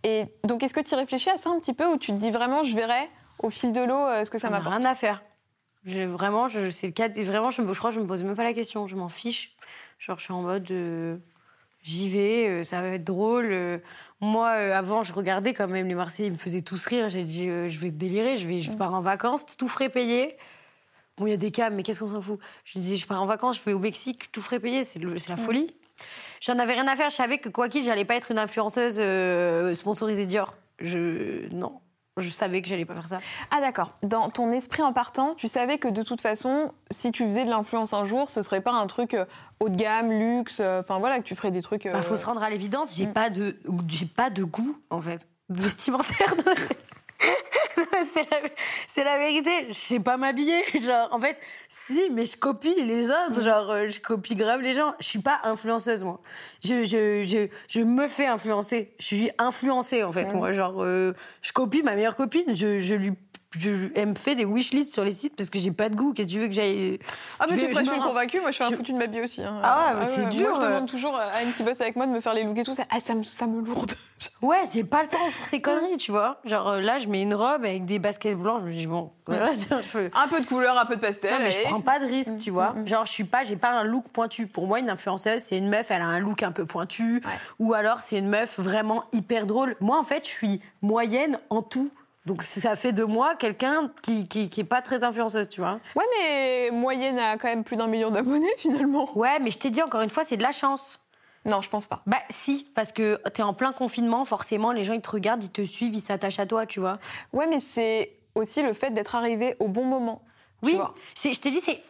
[0.03, 2.31] Et donc, est-ce que tu réfléchis à ça un petit peu ou tu te dis
[2.31, 5.24] vraiment, je verrai au fil de l'eau euh, ce que ça m'apporte rien à faire.
[5.86, 7.10] Je, vraiment, je, c'est le cas.
[7.10, 8.88] de- Vraiment, je, je crois que je me pose même pas la question.
[8.88, 9.55] Je m'en fiche.
[10.00, 10.69] Genre, je suis en mode.
[10.72, 11.17] euh,
[11.83, 13.81] J'y vais, euh, ça va être drôle.
[14.22, 17.10] moi, avant, je regardais quand même les Marseillais, ils me faisaient tous rire.
[17.10, 20.38] J'ai dit, je vais délirer, je, vais, je pars en vacances, tout frais payé.
[21.17, 22.39] Bon, il y a des cas, mais qu'est-ce qu'on s'en fout?
[22.63, 25.17] Je disais, je pars en vacances, je vais au Mexique, tout frais payé, c'est le-
[25.19, 25.75] c'est la folie.
[26.45, 28.97] J'en avais rien à faire, je savais que quoi qu'il, j'allais pas être une influenceuse
[29.00, 30.55] euh, sponsorisée Dior.
[30.79, 31.47] Je.
[31.55, 31.79] Non.
[32.17, 33.17] Je savais que j'allais pas faire ça.
[33.50, 33.97] Ah d'accord.
[34.03, 37.50] Dans ton esprit en partant, tu savais que de toute façon, si tu faisais de
[37.50, 39.25] l'influence un jour, ce serait pas un truc euh,
[39.62, 40.57] haut de gamme, luxe.
[40.59, 41.85] euh, Enfin voilà, que tu ferais des trucs.
[41.88, 43.13] euh, Bah, faut se rendre à l'évidence, j'ai Mm.
[43.13, 43.57] pas de
[43.88, 46.35] j'ai pas de goût en fait vestimentaire.
[48.88, 49.68] c'est la, la vérité.
[49.70, 50.62] Je sais pas m'habiller.
[50.82, 51.38] Genre en fait,
[51.70, 53.42] si, mais je copie les autres.
[53.42, 54.94] Genre euh, je copie grave les gens.
[55.00, 56.20] Je suis pas influenceuse moi.
[56.63, 58.94] Je je, je, je me fais influencer.
[59.00, 60.38] Je suis influencée en fait Mm.
[60.38, 60.51] moi.
[60.51, 62.56] Genre euh, je copie ma meilleure copine.
[62.56, 63.13] Je, je lui
[63.60, 66.13] je, elle me fait des wishlists sur les sites parce que j'ai pas de goût.
[66.13, 67.00] Qu'est-ce que tu veux que j'aille
[67.39, 68.98] Ah mais je tu je une rends- convaincue, moi je fais un je- foutu de
[68.98, 69.42] ma vie aussi.
[69.44, 69.59] hein.
[69.63, 70.70] Ah ouais, mais c'est dur, Moi je euh.
[70.75, 72.74] demande toujours à Anne qui bosse avec moi de me faire les looks et tout.
[72.74, 73.92] Ça, ah, ça, me, ça me lourde.
[74.42, 76.39] Ouais, j'ai pas le temps pour ces conneries, tu vois.
[76.46, 79.11] Genre euh, là, je mets une robe avec des baskets blanches, je me dis bon,
[79.25, 81.33] voilà, je Un peu de couleur, un peu de pastel.
[81.33, 82.72] Non, mais je prends pas de risque, tu vois.
[82.72, 82.87] mm, mm.
[82.87, 84.48] Genre, je suis pas, j'ai pas un look pointu.
[84.48, 87.16] Pour moi, une influenceuse, c'est une meuf, elle a un look un peu pointu.
[87.16, 87.31] Ouais.
[87.59, 89.75] Ou alors, c'est une meuf vraiment hyper drôle.
[89.81, 91.92] Moi, en fait, je suis moyenne en tout.
[92.25, 95.79] Donc, ça fait de moi quelqu'un qui, qui, qui est pas très influenceuse, tu vois.
[95.96, 99.09] Ouais mais moyenne a quand même plus d'un million d'abonnés finalement.
[99.18, 101.00] Ouais, mais je t'ai dit encore une fois, c'est de la chance.
[101.46, 102.01] Non, je pense pas.
[102.05, 105.51] Bah, si, parce que t'es en plein confinement, forcément, les gens, ils te regardent, ils
[105.51, 107.00] te suivent, ils s'attachent à toi, tu vois.
[107.33, 110.22] Ouais mais c'est aussi le fait d'être arrivé au bon moment.
[110.63, 110.77] Oui,
[111.33, 111.81] je te dis, c'est,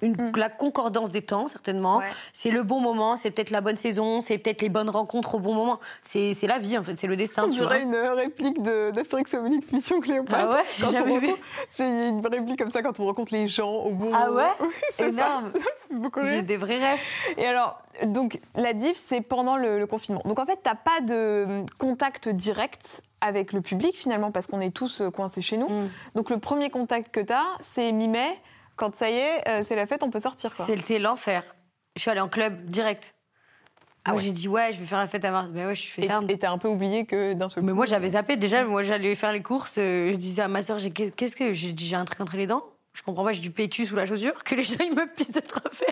[0.00, 0.30] Mm.
[0.36, 1.98] la concordance des temps, certainement.
[1.98, 2.04] Ouais.
[2.32, 5.38] C'est le bon moment, c'est peut-être la bonne saison, c'est peut-être les bonnes rencontres au
[5.40, 5.80] bon moment.
[6.04, 7.66] C'est, la vie, en fait, c'est le destin, vois.
[7.66, 10.38] dirait une euh, réplique de- d'Astérix Obélix Mission Cléopâtre.
[10.50, 11.26] Ah ouais, j'ai Quand on jamais vu.
[11.26, 14.36] rencontre- C'est une réplique comme ça quand on rencontre les gens au bon Ah moment.
[14.36, 15.08] ouais Oui, c'est.
[15.08, 15.52] Énorme.
[16.22, 17.00] J'ai des vrais rêves.
[17.38, 20.22] Et alors, donc la diff, c'est pendant le, le confinement.
[20.24, 24.70] Donc en fait, t'as pas de contact direct avec le public finalement parce qu'on est
[24.70, 25.68] tous euh, coincés chez nous.
[25.68, 25.90] Mm.
[26.14, 28.38] Donc le premier contact que t'as, c'est mi-mai.
[28.76, 30.52] Quand ça y est, euh, c'est la fête, on peut sortir.
[30.54, 31.42] C'est, l'enfer.
[31.96, 33.14] Je suis allée en club direct.
[34.04, 34.22] Ah ouais.
[34.22, 35.48] j'ai dit, ouais, je vais faire la fête à Mars.
[35.48, 36.30] Ben ouais, je suis fêtarde.
[36.30, 38.36] et t'as un peu oublié que d'un seul Mais coup, moi, j'avais zappé.
[38.36, 39.76] Déjà, moi, j'allais faire les courses.
[39.78, 42.62] euh, je disais à ma soeur, qu'est-ce que j'ai j'ai un truc entre les dents?
[42.96, 45.36] Je comprends pas, j'ai du PQ sous la chaussure, que les gens ils me pissent
[45.36, 45.88] être faire.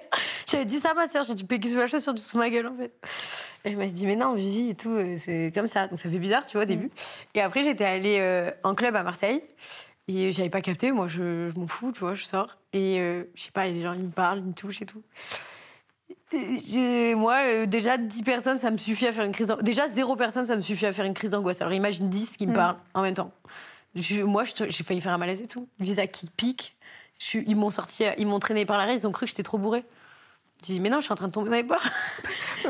[0.51, 2.67] J'avais dit ça à ma soeur, j'ai du PQ sous la chaussure, sous ma gueule
[2.67, 2.93] en fait.
[3.67, 5.87] Et elle m'a dit, mais non, Vivi et tout, euh, c'est comme ça.
[5.87, 6.91] Donc ça fait bizarre, tu vois, au début.
[7.35, 9.43] Et après, j'étais allée euh, en club à Marseille.
[10.09, 12.57] Et j'avais pas capté, moi je, je m'en fous, tu vois, je sors.
[12.73, 14.53] Et euh, je sais pas, il y a des gens, ils me parlent, ils me
[14.55, 15.03] touchent et tout.
[16.33, 19.65] Et moi, euh, déjà 10 personnes, ça me suffit à faire une crise d'angoisse.
[19.65, 21.61] Déjà, zéro personne, ça me suffit à faire une crise d'angoisse.
[21.61, 22.55] Alors imagine 10 qui me Mm.
[22.55, 23.31] parlent en même temps.
[23.95, 25.69] Je- moi, j'ai failli faire un malaise et tout.
[25.79, 26.77] Visa qui pique.
[27.21, 29.31] Je suis- ils m'ont sorti, ils m'ont traîné par la raie, ils ont cru que
[29.31, 29.85] j'étais trop bourrée.
[30.67, 31.79] J'ai dit, mais non, je suis en train de tomber dans les bas.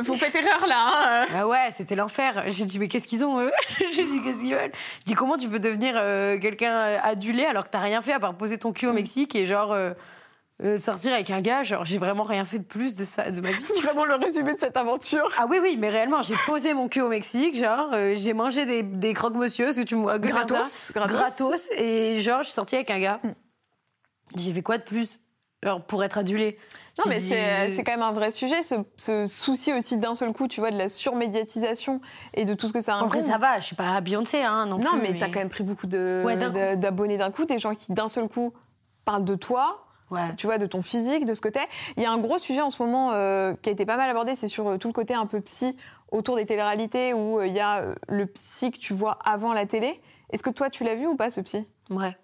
[0.05, 1.23] Faut pas erreur là.
[1.23, 1.27] hein.
[1.33, 2.45] Ah ouais, c'était l'enfer.
[2.49, 3.53] J'ai dit, mais qu'est-ce qu'ils ont, eux
[3.93, 7.45] J'ai dit, qu'est-ce qu'ils veulent Je dis, comment tu peux devenir euh, quelqu'un euh, adulé
[7.45, 9.93] alors que t'as rien fait à part poser ton cul au Mexique et genre euh,
[10.63, 13.41] euh, sortir avec un gars Genre, j'ai vraiment rien fait de plus de ça, de
[13.41, 13.65] ma vie.
[13.75, 15.29] C'est vraiment le résumé de cette aventure.
[15.39, 18.67] Ah oui, oui, mais réellement, j'ai posé mon cul au Mexique, genre, euh, j'ai mangé
[18.67, 20.19] des, des croque-monsieur, parce que tu me.
[20.19, 21.17] Gratos, gratos.
[21.17, 23.21] Gratos, et genre, je suis sortie avec un gars.
[23.23, 23.29] Mm.
[24.37, 25.21] J'ai fait quoi de plus
[25.89, 26.59] pour être adulé
[26.99, 30.47] Non, mais c'est quand même un vrai sujet, ce, ce souci aussi d'un seul coup,
[30.47, 32.01] tu vois, de la surmédiatisation
[32.35, 33.31] et de tout ce que ça Après, inclut.
[33.33, 35.65] ça va, je suis pas Beyoncé, hein, non, Non, plus, mais, t'as quand même pris
[35.65, 38.53] beaucoup Ouais, d'un d'abonnés d'un coup, des gens qui d'un seul coup
[39.07, 40.35] parle de toi, Ouais.
[40.37, 41.67] tu vois, de ton physique, de ce que t'es.
[41.97, 44.09] Il y a un gros sujet en ce moment euh, qui a été pas mal
[44.11, 45.77] abordé, c'est sur euh, tout le côté un peu psy
[46.13, 49.65] autour des téléréalités où euh, il y a le psy que tu vois avant la
[49.67, 49.99] télé.
[50.31, 51.67] Est-ce que toi, tu l'as vu ou pas, ce psy?
[51.91, 52.17] Ouais.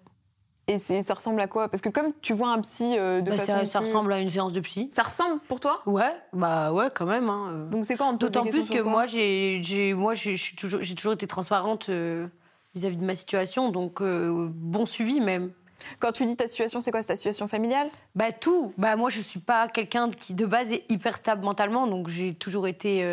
[0.67, 1.69] Et ça ressemble à quoi?
[1.69, 3.65] Parce que comme tu vois un psy euh, de Bah, façon.
[3.65, 4.89] ça, ressemble à une séance de psy.
[4.91, 5.81] Ça ressemble pour toi?
[5.85, 7.29] Ouais, bah ouais, quand même.
[7.29, 7.49] Hein.
[7.51, 7.69] euh.
[7.69, 11.89] Donc c'est quoi pose D'autant plus que moi, j'ai, j'ai, moi, j'ai, toujours, été transparente
[11.89, 12.27] euh,
[12.75, 15.51] vis-à-vis de ma situation, donc euh, bon suivi même.
[15.99, 17.01] Quand tu dis ta situation, c'est quoi?
[17.01, 17.89] C'est ta situation familiale?
[18.13, 18.71] Bah tout.
[18.77, 22.35] Bah moi, je suis pas quelqu'un qui de base est hyper stable mentalement, donc j'ai
[22.35, 23.03] toujours été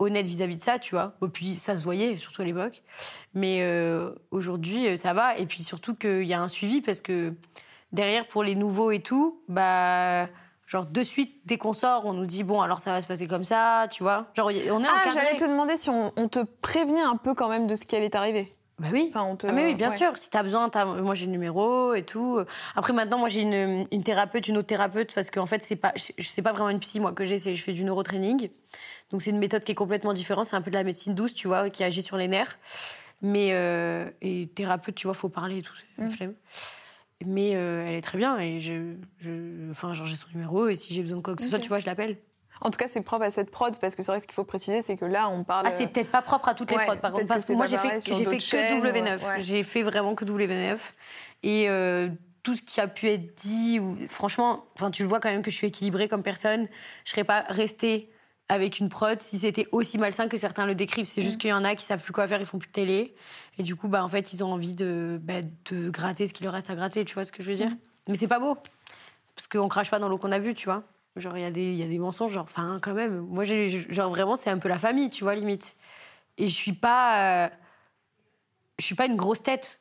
[0.00, 1.14] honnête vis-à-vis de ça, tu vois.
[1.24, 2.82] Et puis ça se voyait, surtout à l'époque.
[3.34, 5.36] Mais euh, aujourd'hui, euh, ça va.
[5.38, 7.34] Et puis surtout qu'il y a un suivi parce que
[7.92, 10.26] derrière, pour les nouveaux et tout, bah
[10.66, 13.26] genre de suite, dès qu'on sort, on nous dit bon, alors ça va se passer
[13.26, 14.26] comme ça, tu vois.
[14.36, 17.48] Genre on est Ah, j'allais te demander si on, on te prévenait un peu quand
[17.48, 18.54] même de ce qui allait t'arriver.
[18.78, 19.08] Bah oui.
[19.10, 19.46] Enfin, on te...
[19.46, 19.96] Ah mais oui, bien ouais.
[19.98, 20.16] sûr.
[20.16, 22.38] Si t'as besoin, t'as- moi j'ai le numéro et tout.
[22.76, 25.92] Après maintenant, moi j'ai une, une thérapeute, une autre thérapeute parce qu'en fait c'est pas,
[25.96, 28.48] je- pas vraiment une psy moi que j'ai, c'est je fais du neurotraining.
[29.10, 30.44] Donc c'est une méthode qui est complètement différente.
[30.46, 32.58] C'est un peu de la médecine douce, tu vois, qui agit sur les nerfs.
[33.22, 36.12] Mais euh, et thérapeute, tu vois, faut parler et tout, c'est une Mm.
[36.12, 36.34] flemme.
[37.26, 40.74] Mais euh, elle est très bien et je, je enfin genre j'ai son numéro et
[40.74, 42.16] si j'ai besoin de quoi que ce soit, tu vois, je l'appelle.
[42.62, 44.44] En tout cas, c'est propre à cette prod parce que c'est vrai ce qu'il faut
[44.44, 45.66] préciser, c'est que là, on parle.
[45.66, 47.66] Ah, c'est peut-être pas propre à toutes les ouais, prods, par contre, parce que moi
[47.66, 49.26] j'ai fait, j'ai chaînes, que W9.
[49.26, 49.42] ouais.
[49.42, 50.78] J'ai fait vraiment que W9.
[51.42, 52.08] Et euh,
[52.42, 55.42] tout ce qui a pu être dit, ou, franchement, enfin, tu le vois quand même
[55.42, 56.68] que je suis équilibrée comme personne.
[57.04, 58.10] Je serais pas restée
[58.50, 61.06] avec une prod si c'était aussi malsain que certains le décrivent.
[61.06, 61.24] C'est Mm.
[61.24, 63.14] juste qu'il y en a qui savent plus quoi faire, ils font plus de télé.
[63.58, 66.44] Et du coup, bah, en fait, ils ont envie de, bah, de gratter ce qu'il
[66.44, 67.70] leur reste à gratter, tu vois ce que je veux dire?
[67.70, 67.76] Mm.
[68.08, 68.56] Mais c'est pas beau.
[69.34, 70.82] Parce qu'on crache pas dans l'eau qu'on a bu, tu vois.
[71.16, 73.20] Genre, il y, a des- il y a des mensonges, genre, enfin, quand même.
[73.20, 75.76] Moi, j'ai, genre, vraiment, c'est un peu la famille, tu vois, limite.
[76.38, 77.44] Et je suis pas.
[77.46, 77.48] euh,
[78.78, 79.80] je suis pas une grosse tête.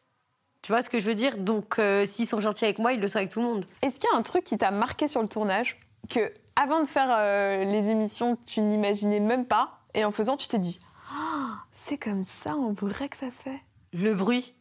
[0.61, 1.37] Tu vois ce que je veux dire?
[1.37, 3.65] Donc, euh, s'ils sont gentils avec moi, ils le sont avec tout le monde.
[3.81, 5.77] Est-ce qu'il y a un truc qui t'a marqué sur le tournage
[6.09, 10.47] que, avant de faire euh, les émissions, tu n'imaginais même pas et en faisant, tu
[10.47, 10.79] t'es dit
[11.11, 13.61] Ah, c'est comme ça en vrai que ça se fait
[13.93, 14.53] Le bruit.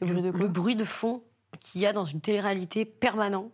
[0.00, 1.22] Le bruit de quoi le bruit de fond
[1.60, 3.50] qu'il y a dans une télé-réalité permanent.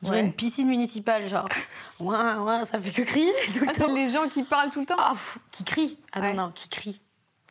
[0.00, 0.26] On dirait Ouais.
[0.26, 1.48] une piscine municipale, genre.
[2.00, 3.92] Ouin, ouin, ça fait que crier tout le Ah, temps.
[3.94, 5.98] les gens qui parlent tout le temps Ah, fou, qui crie.
[6.12, 6.32] Ah Ouais.
[6.34, 7.02] non, non, qui crie.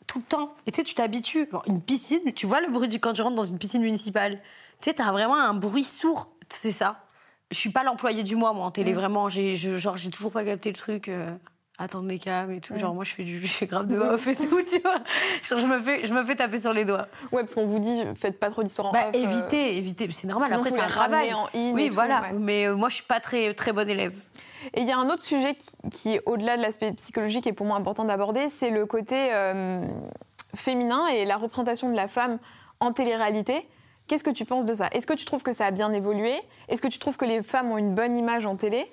[0.07, 0.55] Tout le temps.
[0.65, 1.47] Et tu sais, tu t'habitues.
[1.51, 4.41] Bon, une piscine, tu vois le bruit du quand tu rentres dans une piscine municipale.
[4.81, 6.29] Tu sais, t'as vraiment un bruit sourd.
[6.49, 7.05] C'est ça.
[7.51, 8.91] Je suis pas l'employé du mois, moi, en télé.
[8.91, 8.95] Mm.
[8.95, 11.07] Vraiment, j'ai je- genre, j'ai toujours pas capté le truc.
[11.09, 11.29] euh,
[11.77, 12.73] attendre les cams et tout.
[12.73, 12.77] Mm.
[12.77, 14.97] Genre, moi, je fais, du, je fais grave de off et tout, tu vois.
[15.41, 17.07] Genre, je me fais, je me fais taper sur les doigts.
[17.31, 20.07] Ouais, parce qu'on vous dit, faites pas trop d'histoires en Bah, off, euh, évitez, évitez.
[20.11, 20.49] C'est normal.
[20.49, 21.33] sinon, Après, c'est un travail.
[21.33, 22.21] en in Oui, tout, voilà.
[22.21, 22.33] ouais.
[22.33, 24.13] Mais euh, moi, je suis pas très, très bonne élève.
[24.75, 27.53] Et il y a un autre sujet qui, qui est au-delà de l'aspect psychologique et
[27.53, 29.83] pour moi important d'aborder, c'est le côté euh,
[30.55, 32.37] féminin et la représentation de la femme
[32.79, 33.67] en télé-réalité.
[34.12, 34.89] Qu'est-ce que tu penses de ça?
[34.91, 36.34] Est-ce que tu trouves que ça a bien évolué?
[36.67, 38.91] Est-ce que tu trouves que les femmes ont une bonne image en télé?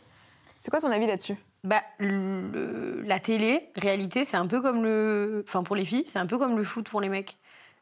[0.57, 1.35] C'est quoi ton avis là-dessus?
[1.64, 5.42] Bah, la télé, réalité, c'est un peu comme le.
[5.44, 7.37] Enfin, pour les filles, c'est un peu comme le foot pour les mecs.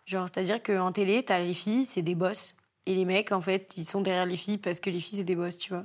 [0.06, 2.54] Genre, c'est-à-dire qu'en télé, t'as les filles, c'est des boss.
[2.86, 5.24] Et les mecs, en fait, ils sont derrière les filles parce que les filles, c'est
[5.24, 5.82] des boss, tu vois.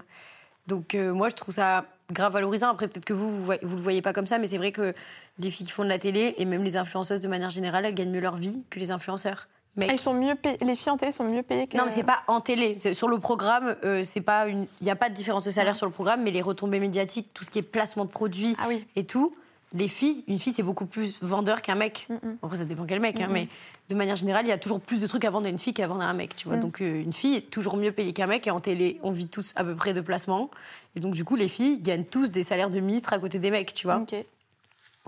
[0.68, 1.84] Donc, euh, moi, je trouve ça
[2.14, 2.70] grave valorisant.
[2.70, 4.94] Après, peut-être que vous, vous, vous le voyez pas comme ça, mais c'est vrai que
[5.38, 7.94] les filles qui font de la télé, et même les influenceuses de manière générale, elles
[7.94, 9.50] gagnent mieux leur vie que les influenceurs.
[9.80, 11.78] Ah, ils sont mieux payés- Les filles en télé sont mieux payées que.
[11.78, 12.78] Non, mais c'est pas en télé.
[12.94, 14.68] Sur le programme, euh, c'est pas une.
[14.82, 15.78] Il n'y a pas de différence de salaire Ouais.
[15.78, 18.66] sur le programme, mais les retombées médiatiques, tout ce qui est placement de produits Ah
[18.68, 18.86] oui.
[18.98, 19.34] et tout,
[19.74, 22.08] les filles, une fille, c'est beaucoup plus vendeur qu'un mec.
[22.10, 22.38] Mm, mm.
[22.44, 23.34] Après, ça dépend quel mec, hein, Mhm.
[23.34, 23.48] mais
[23.88, 25.74] de manière générale, il y a toujours plus de trucs à vendre à une fille
[25.74, 26.58] qu'à vendre à un mec, tu vois.
[26.58, 26.62] Mm.
[26.62, 29.28] Donc, euh, une fille est toujours mieux payée qu'un mec, et en télé, on vit
[29.28, 30.52] tous à peu près de placement.
[30.98, 33.50] Et donc, du coup, les filles gagnent tous des salaires de ministre à côté des
[33.52, 34.04] mecs, tu vois.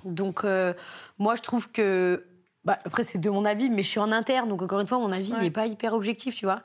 [0.06, 0.74] Donc, euh,
[1.20, 2.24] moi, je trouve que.
[2.66, 4.98] Bah, après, c'est de mon avis, mais je suis en interne, donc encore une fois,
[5.00, 6.62] mon avis, il n'est pas hyper objectif, tu vois.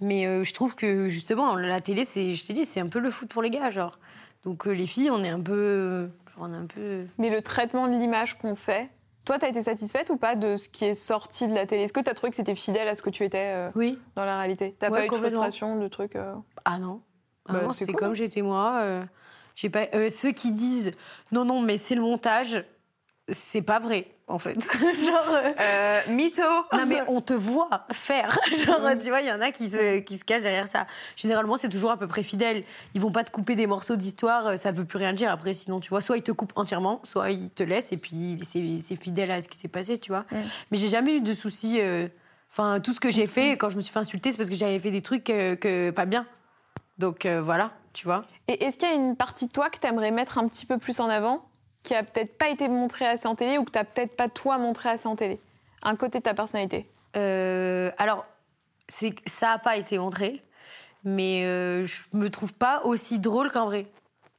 [0.00, 2.98] Mais euh, je trouve que, justement, la télé, c'est, je t'ai dit, c'est un peu
[2.98, 3.98] le foot pour les gars, genre.
[4.44, 6.08] Donc, euh, les filles, on est un peu.
[6.38, 7.04] On est un peu.
[7.18, 8.90] Mais le traitement de l'image qu'on fait,
[9.24, 11.82] toi, t'as été satisfaite ou pas de ce qui est sorti de la télé?
[11.82, 13.98] Est-ce que t'as trouvé que c'était fidèle à ce que tu étais euh, Oui.
[14.14, 14.76] dans la réalité?
[14.78, 16.16] T'as Ouais, pas eu de frustration, de trucs
[16.64, 17.00] Ah non.
[17.48, 18.14] Ah Bah, non, c'est cool, comme hein.
[18.14, 19.02] j'étais moi.
[19.56, 20.92] j'ai pas, ceux qui disent
[21.32, 22.64] non, non, mais c'est le montage,
[23.30, 24.58] c'est pas vrai, en fait.
[24.80, 25.28] Genre.
[25.30, 28.38] euh, Euh, mytho Non mais on te voit faire.
[28.66, 30.86] Genre tu vois, il y en a qui se, qui se cachent derrière ça.
[31.16, 32.64] Généralement, c'est toujours à peu près fidèle.
[32.94, 35.52] Ils vont pas te couper des morceaux d'histoire, euh, ça veut plus rien dire après
[35.54, 38.78] sinon tu vois, soit ils te coupent entièrement, soit ils te laissent et puis c'est
[38.80, 40.24] c'est fidèle à ce qui s'est passé, tu vois.
[40.30, 40.36] Mm.
[40.70, 42.08] Mais j'ai jamais eu de soucis euh,
[42.50, 44.56] enfin tout ce que j'ai fait quand je me suis fait insulter, c'est parce que
[44.56, 46.26] j'avais fait des trucs que pas bien.
[46.98, 48.24] Donc euh, voilà, tu vois.
[48.48, 50.78] Et est-ce qu'il y a une partie de toi que t'aimerais mettre un petit peu
[50.78, 51.44] plus en avant,
[51.88, 54.58] qui a peut-être pas été montrée assez en télé ou que t'as peut-être pas toi
[54.58, 55.40] montré assez en télé
[55.82, 58.26] Un côté de ta personnalité Euh, alors,
[58.88, 60.42] c'est ça n'a pas été montré.
[61.02, 63.86] mais euh, je me trouve pas aussi drôle qu'en vrai.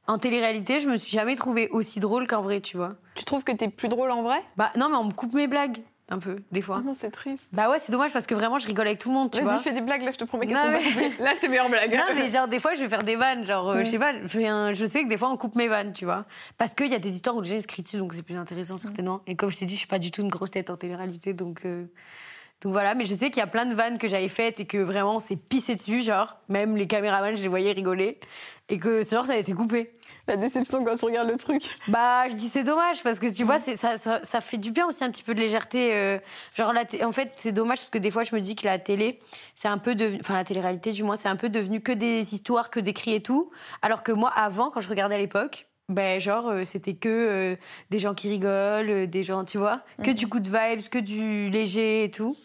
[0.06, 2.94] En télé-réalité, je me suis jamais trouvée aussi drôle qu'en vrai, tu vois.
[3.16, 4.40] Tu trouves que t'es plus drôle en vrai?
[4.56, 6.80] Bah non, mais on me coupe mes blagues un peu, des Ah fois.
[6.80, 7.46] non, c'est triste.
[7.52, 9.60] Bah ouais, c'est dommage parce que vraiment, je rigole avec tout le monde, tu vois.
[9.60, 11.24] Fais des blagues, là, je te promets qu'elles Non, sont mais- pas.
[11.24, 11.94] Là, je te mets en blague.
[11.96, 13.46] Non, mais genre, des fois, je vais faire des vannes.
[13.46, 15.54] Genre, euh, je sais pas, je, fais un- je sais que des fois, on coupe
[15.56, 16.26] mes vannes, tu vois.
[16.58, 19.20] Parce qu'il y a des histoires où se crient dessus, donc c'est plus intéressant, certainement.
[19.26, 21.32] Et comme je t'ai dit, je suis pas du tout une grosse tête en télé-réalité,
[21.34, 21.62] donc.
[21.64, 21.84] euh,
[22.62, 24.66] Donc voilà, mais je sais qu'il y a plein de vannes que j'avais faites et
[24.66, 28.20] que vraiment on s'est pissé dessus, genre, même les caméramans, je les voyais rigoler,
[28.70, 29.92] et que ce genre ça a été coupé.
[30.26, 31.62] La déception quand tu regardes le truc.
[31.88, 34.70] Bah, je dis c'est dommage parce que tu vois, c'est ça, ça, ça fait du
[34.70, 35.90] bien aussi un petit peu de légèreté.
[35.92, 36.18] euh,
[36.54, 38.78] genre, la en fait, c'est dommage parce que des fois, je me dis que la
[38.78, 39.18] télé,
[39.54, 42.32] c'est un peu devenu, enfin la télé-réalité du moins, c'est un peu devenu que des
[42.34, 43.50] histoires, que des cris et tout.
[43.82, 47.56] Alors que moi, avant, quand je regardais à l'époque, ben genre euh, c'était que euh,
[47.90, 50.14] des gens qui rigolent, des gens, tu vois, que Mhm.
[50.16, 52.36] du coup de vibes, que du léger et tout.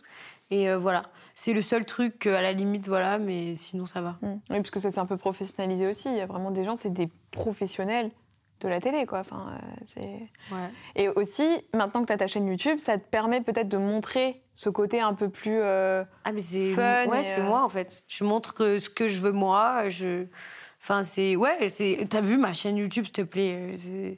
[0.51, 1.01] Et voilà,
[1.35, 4.17] c'est le seul truc à la limite, voilà, mais sinon ça va.
[4.21, 4.31] Mm.
[4.49, 6.09] Oui, parce que ça s'est un peu professionnalisé aussi.
[6.09, 8.09] Il y a vraiment des gens, c'est des professionnels
[8.61, 9.19] de la télé, quoi.
[9.19, 9.59] Enfin,
[9.99, 10.01] euh.
[10.51, 10.69] Ouais.
[10.95, 14.41] Et aussi, maintenant que tu as ta chaîne YouTube, ça te permet peut-être de montrer
[14.53, 15.59] ce côté un peu plus.
[15.59, 18.03] euh, Ah mais c'est Fun ouais, c'est euh, moi en fait.
[18.07, 20.27] Je montre que ce que je veux moi, je
[20.81, 24.13] enfin c'est ouais, c'est t'as vu ma chaîne YouTube s'il te plaît, euh,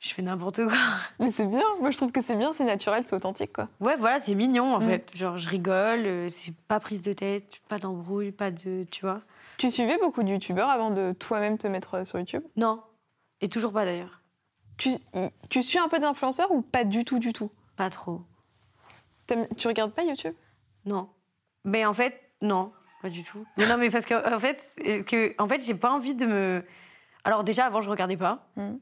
[0.00, 0.76] je fais n'importe quoi.
[1.20, 1.62] Mais c'est bien.
[1.80, 3.68] Moi, je trouve que c'est bien, c'est naturel, c'est authentique, quoi.
[3.80, 4.82] Ouais, voilà, c'est mignon en Mm.
[4.82, 5.16] fait.
[5.16, 9.20] Genre je rigole, euh, c'est pas prise de tête, pas d'embrouille, pas de tu vois.
[9.58, 12.42] Tu suivais beaucoup de youtubeurs avant de toi-même te mettre euh, sur YouTube?
[12.56, 12.82] Non.
[13.42, 14.20] Et toujours pas d'ailleurs.
[14.78, 14.90] tu,
[15.50, 17.50] tu suis un peu d'influenceurs ou pas du tout, du tout?
[17.76, 18.22] Pas trop.
[19.56, 20.34] Tu regardes pas YouTube?
[20.86, 21.08] Non.
[21.64, 23.44] Mais en fait, non, pas du tout.
[23.56, 24.74] Mais non, mais parce que en fait,
[25.06, 26.64] que, en fait, j'ai pas envie de me.
[27.24, 28.48] Alors déjà, avant, je regardais pas.
[28.56, 28.80] Mhm.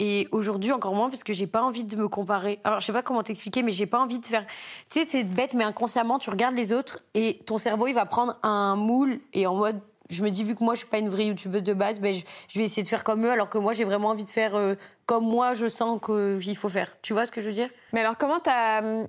[0.00, 2.58] Et aujourd'hui, encore moins, parce que j'ai pas envie de me comparer.
[2.64, 4.44] Alors, je sais pas comment t'expliquer, mais j'ai pas envie de faire.
[4.90, 8.04] Tu sais, c'est bête, mais inconsciemment, tu regardes les autres et ton cerveau, il va
[8.04, 9.80] prendre un moule et en mode.
[10.10, 12.14] Je me dis, vu que moi, je suis pas une vraie youtubeuse de base, ben,
[12.14, 14.54] je, vais essayer de faire comme eux, alors que moi, j'ai vraiment envie de faire
[14.54, 14.74] euh,
[15.06, 16.96] comme moi, je sens qu'il faut faire.
[17.00, 17.70] Tu vois ce que je veux dire?
[17.92, 19.08] Mais alors, comment t'as hum,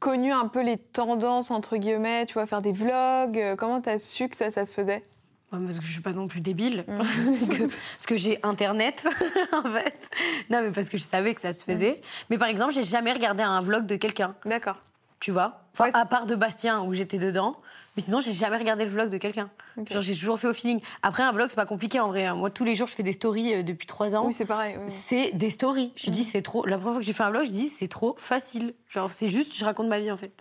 [0.00, 3.98] connu un peu les tendances, entre guillemets Tu vois, faire des vlogs euh, Comment t'as
[3.98, 5.04] su que ça, ça se faisait?
[5.52, 6.84] Ouais, Parce que je suis pas non plus débile.
[6.88, 7.46] Mm.
[7.48, 9.06] Que- parce que j'ai Internet,
[9.52, 10.10] en fait.
[10.50, 12.00] Non, mais parce que je savais que ça se faisait.
[12.30, 14.76] Mais par exemple, j'ai jamais regardé un vlog de quelqu'un, D'accord.
[15.20, 15.60] tu vois?
[15.74, 15.90] Enfin, Ouais.
[15.94, 17.56] à part de Bastien, où j'étais dedans.
[17.94, 19.50] Mais sinon, j'ai jamais regardé le vlog de quelqu'un.
[19.90, 20.80] Genre, j'ai toujours fait au feeling.
[21.02, 22.24] Après, un vlog, c'est pas compliqué en vrai.
[22.24, 22.34] hein.
[22.36, 24.24] Moi, tous les jours, je fais des stories euh, depuis trois ans.
[24.26, 24.76] Oui, c'est pareil.
[24.78, 24.84] oui.
[24.86, 25.92] c'est des stories.
[25.96, 26.64] Je dis, c'est trop.
[26.64, 28.72] La première fois que j'ai fait un vlog, je dis, c'est trop facile.
[28.88, 30.32] Genre, c'est juste, je raconte ma vie, en fait.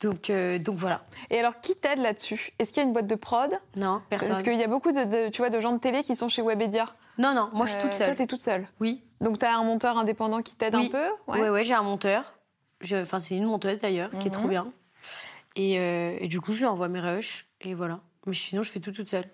[0.00, 1.02] Donc, euh, donc voilà.
[1.30, 2.52] Et alors, qui t'aide là-dessus?
[2.58, 3.50] Est-ce qu'il y a une boîte de prod?
[3.78, 4.30] Non, personne.
[4.30, 6.28] Parce qu'il y a beaucoup de, de- tu vois, de gens de télé qui sont
[6.28, 6.86] chez Webedia.
[7.18, 8.06] Non, non, moi, je suis Euh, toute seule.
[8.06, 8.66] Toi, t'es toute seule.
[8.80, 9.02] Oui.
[9.20, 10.86] Donc, t'as un monteur indépendant qui t'aide Oui.
[10.86, 11.06] un peu?
[11.30, 12.32] Ouais, ouais, j'ai un monteur.
[12.94, 14.40] Enfin, c'est une monteuse d'ailleurs, qui est Mhm.
[14.40, 14.72] trop bien.
[15.56, 17.46] Et, euh, et du coup, je lui envoie mes rushs.
[17.60, 18.00] Et voilà.
[18.26, 19.24] Mais sinon, je fais tout toute seule.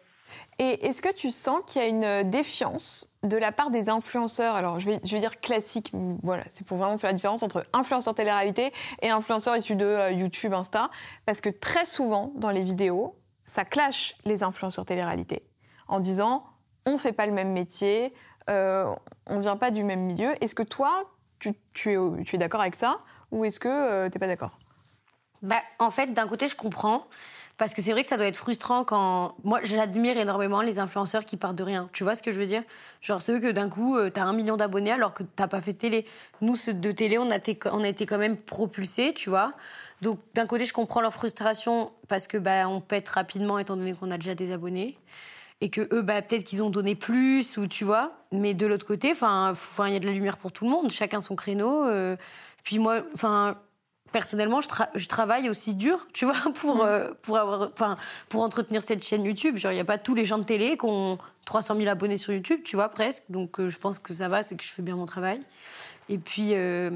[0.59, 4.55] Et est-ce que tu sens qu'il y a une défiance de la part des influenceurs?
[4.55, 8.73] Alors, je vais, dire classique, voilà, c'est pour vraiment faire la différence entre influenceurs télé-réalité
[9.03, 10.91] et influenceurs issus de euh, YouTube, Insta.
[11.27, 15.43] Parce que très souvent, dans les vidéos, ça clash les influenceurs télé-réalité
[15.89, 16.45] en disant
[16.87, 18.15] on fait pas le même métier,
[18.49, 18.93] euh,
[19.27, 20.33] on vient pas du même milieu.
[20.43, 21.05] Est-ce que toi,
[21.39, 23.01] tu, tu es, tu es d'accord avec ça?
[23.33, 24.59] Ou est-ce que euh, t'es pas d'accord?
[25.43, 27.07] Bah, en fait, d'un côté, je comprends.
[27.59, 29.35] Parce que c'est vrai que ça doit être frustrant quand.
[29.43, 31.89] Moi, j'admire énormément les influenceurs qui partent de rien.
[31.93, 32.63] Tu vois ce que je veux dire?
[33.01, 35.73] Genre ceux que d'un coup, euh, t'as un million d'abonnés alors que t'as pas fait
[35.73, 36.05] télé.
[36.43, 39.55] Nous, ceux de télé, on a, été, on a été quand même propulsés, tu vois.
[40.03, 43.95] Donc, d'un côté, je comprends leur frustration parce que bah, on pète rapidement étant donné
[43.95, 44.99] qu'on a déjà des abonnés.
[45.63, 48.13] Et que eux, bah, peut-être qu'ils ont donné plus, ou tu vois.
[48.31, 51.21] Mais de l'autre côté, il y a de la lumière pour tout le monde, chacun
[51.21, 51.87] son créneau.
[51.87, 52.17] euh.
[52.63, 53.57] Puis moi, enfin,
[54.17, 57.69] personnellement, je, tra- je travaille aussi dur, tu vois, pour, euh, pour, avoir,
[58.31, 59.59] pour entretenir cette chaîne YouTube.
[59.59, 62.17] Genre, il n'y a pas tous les gens de télé qui ont 300 000 abonnés
[62.17, 63.25] sur YouTube, tu vois, presque.
[63.29, 65.39] Donc, euh, je pense que ça va, c'est que je fais bien mon travail.
[66.09, 66.89] Et puis, euh,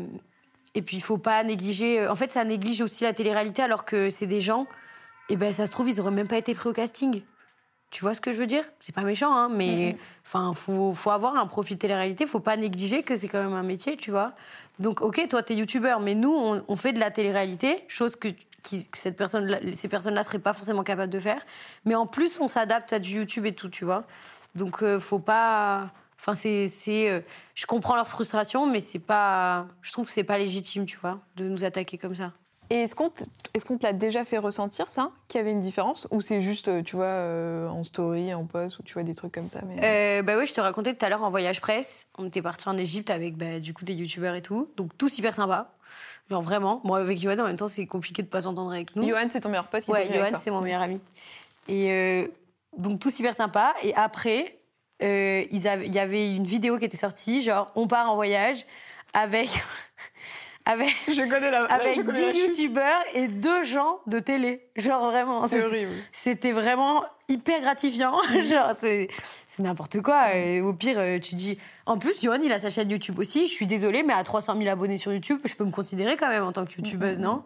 [0.74, 2.08] et puis il faut pas négliger.
[2.08, 4.66] En fait, ça néglige aussi la télé-réalité, alors que c'est des gens,
[5.28, 7.22] et ben, ça se trouve, ils auraient même pas été pris au casting.
[7.90, 8.64] Tu vois ce que je veux dire?
[8.78, 12.24] C'est pas méchant, hein, mais enfin, faut, faut avoir un profil télé-réalité.
[12.24, 14.32] Faut pas négliger que c'est quand même un métier, tu vois.
[14.80, 16.34] Donc, ok, toi, t'es youtubeur, mais nous,
[16.66, 18.28] on, fait de la télé-réalité, chose que,
[18.94, 21.44] cette personne, ces personnes-là seraient pas forcément capables de faire.
[21.84, 24.04] Mais en plus, on s'adapte à du YouTube et tout, tu vois.
[24.54, 25.92] Donc, euh, faut pas.
[26.18, 27.20] Enfin, c'est, c'est, euh,
[27.54, 29.66] je comprends leur frustration, mais c'est pas.
[29.82, 32.32] Je trouve que c'est pas légitime, tu vois, de nous attaquer comme ça.
[32.72, 35.50] Et est-ce qu'on t- est-ce qu'on te l'a déjà fait ressentir, ça Qu'il y avait
[35.50, 38.94] une différence Ou c'est juste, euh, tu vois, euh, en story, en post, ou tu
[38.94, 39.80] vois des trucs comme ça mais...
[39.82, 42.06] Euh, bah oui, je te racontais tout à l'heure en voyage presse.
[42.16, 44.68] On était parti en Égypte avec bah, du coup des youtubeurs et tout.
[44.76, 45.72] Donc tous hyper sympas.
[46.30, 46.80] Genre vraiment.
[46.84, 49.08] Moi avec Johan en même temps c'est compliqué de pas s'entendre avec nous.
[49.08, 50.38] Johan, c'est ton meilleur pote qui ouais, toi.
[50.38, 51.00] c'est mon meilleur ami.
[51.66, 52.28] Et, euh,
[52.78, 53.74] Donc tout super sympa.
[53.82, 54.60] Et après,
[55.00, 58.64] il y avait une vidéo qui était sortie, genre on part en voyage
[59.12, 59.48] avec
[60.70, 64.66] avec Je connais la avec 10 youtubeurs et deux gens de télé.
[64.76, 65.92] Genre vraiment, C'est c'était- horrible.
[66.12, 68.14] c'était vraiment hyper gratifiant.
[68.42, 69.08] Genre, c'est,
[69.58, 70.34] n'importe quoi.
[70.34, 71.58] Et au pire, euh, tu dis.
[71.86, 73.46] En plus, Johan, il a sa chaîne YouTube aussi.
[73.48, 76.28] Je suis désolée, mais à 300 000 abonnés sur YouTube, je peux me considérer quand
[76.28, 77.42] même en tant que youtubeuse, non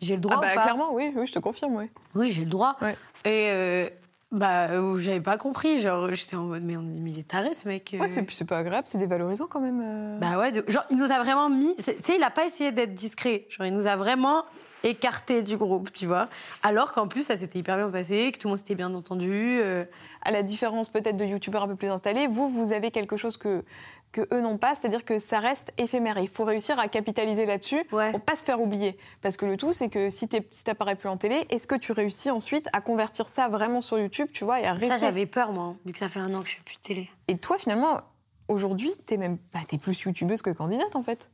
[0.00, 1.90] J'ai le droit Ah bah ou pas clairement, oui, oui, je te confirme, oui.
[2.14, 2.76] Oui, j'ai le droit.
[2.82, 2.96] Ouais.
[3.24, 3.88] Et euh,
[4.30, 5.78] bah, euh, j'avais pas compris.
[5.78, 7.94] Genre, j'étais en mode, mais on dit, mais il est taré ce mec.
[7.94, 7.98] euh.
[8.00, 9.80] Ouais, c'est c'est pas agréable, c'est dévalorisant quand même.
[9.82, 10.18] euh.
[10.18, 11.74] Bah ouais, de- genre, il nous a vraiment mis.
[11.76, 13.46] Tu sais, il a pas essayé d'être discret.
[13.48, 14.44] Genre, il nous a vraiment
[14.84, 16.28] écarté du groupe, tu vois.
[16.62, 19.58] Alors qu'en plus, ça s'était hyper bien passé, que tout le monde s'était bien entendu.
[19.62, 19.84] euh.
[20.22, 23.36] à la différence peut-être de youtubeurs un peu plus installés, vous, vous avez quelque chose
[23.38, 23.64] que,
[24.12, 26.18] que eux n'ont pas, c'est-à-dire que ça reste éphémère.
[26.18, 28.10] Il faut réussir à capitaliser là-dessus Ouais.
[28.10, 28.96] pour pas se faire oublier.
[29.20, 31.74] Parce que le tout, c'est que si tu si t'apparais plus en télé, est-ce que
[31.74, 34.96] tu réussis ensuite à convertir ça vraiment sur YouTube, tu vois, et à rester Ça,
[34.96, 37.10] j'avais peur, moi, vu que ça fait un an que je fais plus de télé.
[37.28, 38.00] Et toi, finalement,
[38.48, 41.28] aujourd'hui, t'es même, bah, t'es plus youtubeuse que candidate en fait.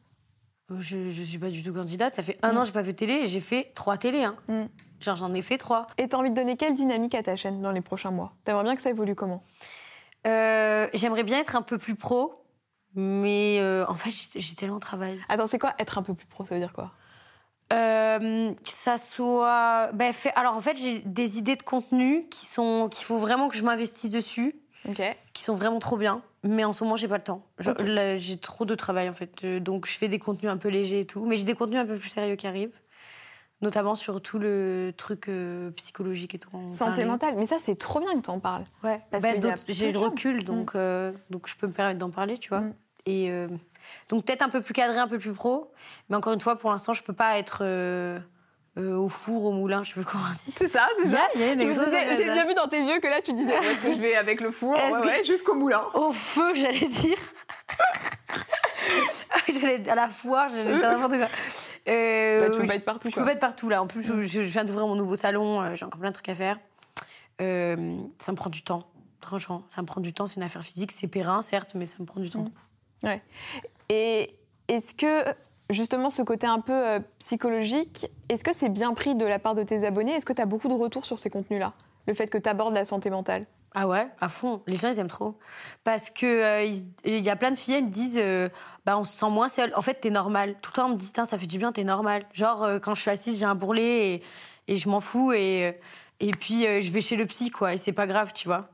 [0.70, 2.14] Euh, Je, je suis pas du tout candidate.
[2.14, 4.24] Ça fait un an que j'ai pas fait de télé et j'ai fait trois télés.
[4.24, 4.36] Hein.
[4.48, 4.62] Mm.
[5.00, 5.86] Genre, j'en ai fait trois.
[5.98, 8.32] Et t'as envie de donner quelle dynamique à ta chaîne dans les prochains mois?
[8.44, 9.44] T'aimerais bien que ça évolue comment?
[10.26, 12.43] Euh, J'aimerais bien être un peu plus pro,
[12.94, 15.18] mais euh, en fait, j'ai tellement de travail.
[15.28, 16.92] Attends, c'est quoi être un peu plus pro Ça veut dire quoi?
[17.72, 19.90] Euh, que ça soit.
[19.94, 20.32] Ben, fait...
[20.36, 23.64] Alors, en fait, j'ai des idées de contenu qui sont qu'il faut vraiment que je
[23.64, 24.54] m'investisse dessus,
[24.88, 25.02] Ok.
[25.32, 26.22] qui sont vraiment trop bien.
[26.42, 27.42] Mais en ce moment, j'ai pas le temps.
[27.58, 29.44] J'ai trop de travail, en fait.
[29.44, 31.24] Euh, Donc, je fais des contenus un peu légers et tout.
[31.24, 32.78] Mais j'ai des contenus un peu plus sérieux qui arrivent.
[33.62, 36.50] Notamment sur tout le truc euh, psychologique et tout.
[36.70, 37.34] Santé mentale.
[37.38, 38.64] Mais ça, c'est trop bien que t'en parles.
[38.82, 42.36] Ouais, bah, peu j'ai le recul, donc, euh, donc je peux me permettre d'en parler,
[42.36, 42.60] tu vois.
[42.60, 42.74] Mm.
[43.06, 43.48] Et euh,
[44.10, 45.72] donc peut-être un peu plus cadré, un peu plus pro,
[46.08, 48.18] mais encore une fois, pour l'instant, je peux pas être euh,
[48.78, 50.38] euh, au four, au moulin, je sais plus comment on dit.
[50.56, 52.24] C'est ça, c'est Il y a- il y a une Je me exode- disais- J'ai
[52.24, 54.50] bien vu dans tes yeux que là, tu disais est-ce que je vais avec le
[54.50, 54.72] four?
[54.72, 55.82] Ouais, ouais, jusqu'au moulin.
[55.94, 57.18] Au feu, j'allais dire.
[59.48, 61.26] J'allais à la foire, j'allais dire n'importe quoi.
[61.86, 63.22] Bah, tu peux pas être partout, Je quoi.
[63.22, 63.82] peux pas être partout là.
[63.82, 66.34] En plus, je, je viens d'ouvrir mon nouveau salon, j'ai encore plein de trucs à
[66.34, 66.58] faire.
[67.38, 67.44] Ça
[68.32, 68.84] me prend du temps,
[69.20, 69.62] franchement.
[69.68, 72.04] Ça me prend du temps, c'est une affaire physique, c'est périn, certes, mais ça me
[72.06, 72.46] prend du temps.
[73.88, 74.36] Et
[74.68, 75.24] est-ce que,
[75.70, 79.54] justement, ce côté un peu euh, psychologique, est-ce que c'est bien pris de la part
[79.54, 80.12] de tes abonnés?
[80.12, 81.74] Est-ce que tu as beaucoup de retours sur ces contenus-là?
[82.06, 84.62] Le fait que tu abordes la santé mentale Ah ouais, à fond.
[84.66, 85.38] Les gens, ils aiment trop.
[85.84, 88.48] Parce que euh, y a plein de filles, elles me disent, euh,
[88.86, 89.72] bah, on se sent moins seule.
[89.76, 90.56] En fait, t'es normal.
[90.62, 92.26] Tout le temps, on me dit, ça fait du bien, t'es normal.
[92.32, 94.22] Genre, quand je suis assise, j'ai un bourrelet
[94.68, 95.32] et, je m'en fous.
[95.32, 95.78] Et,
[96.20, 97.74] et puis, je vais chez le psy, quoi.
[97.74, 98.68] Et c'est pas grave, tu vois.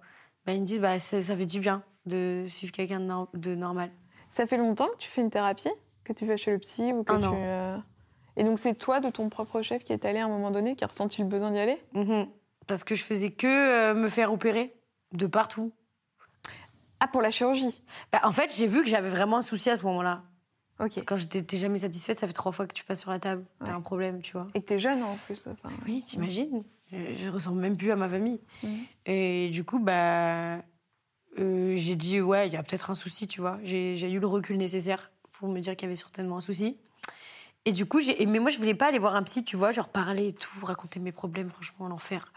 [0.46, 3.00] Bah, ils me disent, bah, ça, fait du bien de suivre quelqu'un
[3.34, 3.90] de normal.
[4.30, 5.68] Ça fait longtemps que tu fais une thérapie
[6.04, 7.34] Que tu vas chez le psy ou que Un tu, an.
[7.36, 7.76] euh,
[8.36, 10.74] Et donc, c'est toi, de ton propre chef, qui est allé à un moment donné,
[10.76, 11.78] qui a ressenti le besoin d'y aller?
[11.92, 12.26] Mhm.
[12.66, 14.74] Parce que je faisais que euh, me faire opérer
[15.12, 15.72] de partout.
[17.00, 17.82] Ah, pour la chirurgie?
[18.12, 20.22] Bah, en fait, j'ai vu que j'avais vraiment un souci à ce moment-là.
[20.78, 21.02] Ok.
[21.04, 23.44] Quand j'étais t'es jamais satisfaite, ça fait trois fois que tu passes sur la table.
[23.64, 24.46] T'as un problème, tu vois.
[24.54, 25.46] Et que t'es jeune en plus.
[25.46, 25.68] enfin.
[25.86, 26.62] Oui, t'imagines?
[26.92, 28.40] Je, je ressemble même plus à ma famille.
[28.62, 28.78] Mhm.
[29.06, 30.58] Et du coup, bah,
[31.40, 33.58] euh, j'ai dit, ouais, il y a peut-être un souci, tu vois.
[33.62, 36.76] J'ai eu le recul nécessaire pour me dire qu'il y avait certainement un souci.
[37.66, 39.88] Et du coup, mais moi, je voulais pas aller voir un psy, tu vois, genre
[39.88, 42.32] parler et tout, raconter mes problèmes, franchement, l'enfer.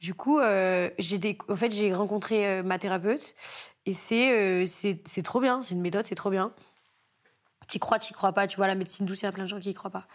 [0.00, 3.34] Du coup, euh, j'ai en fait, j'ai rencontré euh, ma thérapeute
[3.84, 6.52] et c'est euh, trop bien, c'est une méthode, c'est trop bien.
[7.66, 9.48] T'y crois, t'y crois pas, tu vois, la médecine douce, il y a plein de
[9.48, 10.06] gens qui y croient pas.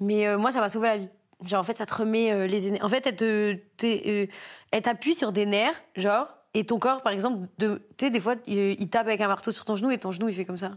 [0.00, 1.08] Mais moi, ça m'a sauvé la vie.
[1.44, 2.80] Genre, en fait, ça te remet les.
[2.82, 8.06] En fait, elle t'appuie sur des nerfs, genre, et ton corps, par exemple, de- tu
[8.06, 10.34] sais, des fois, il, tape avec un marteau sur ton genou et ton genou, il
[10.34, 10.72] fait comme ça.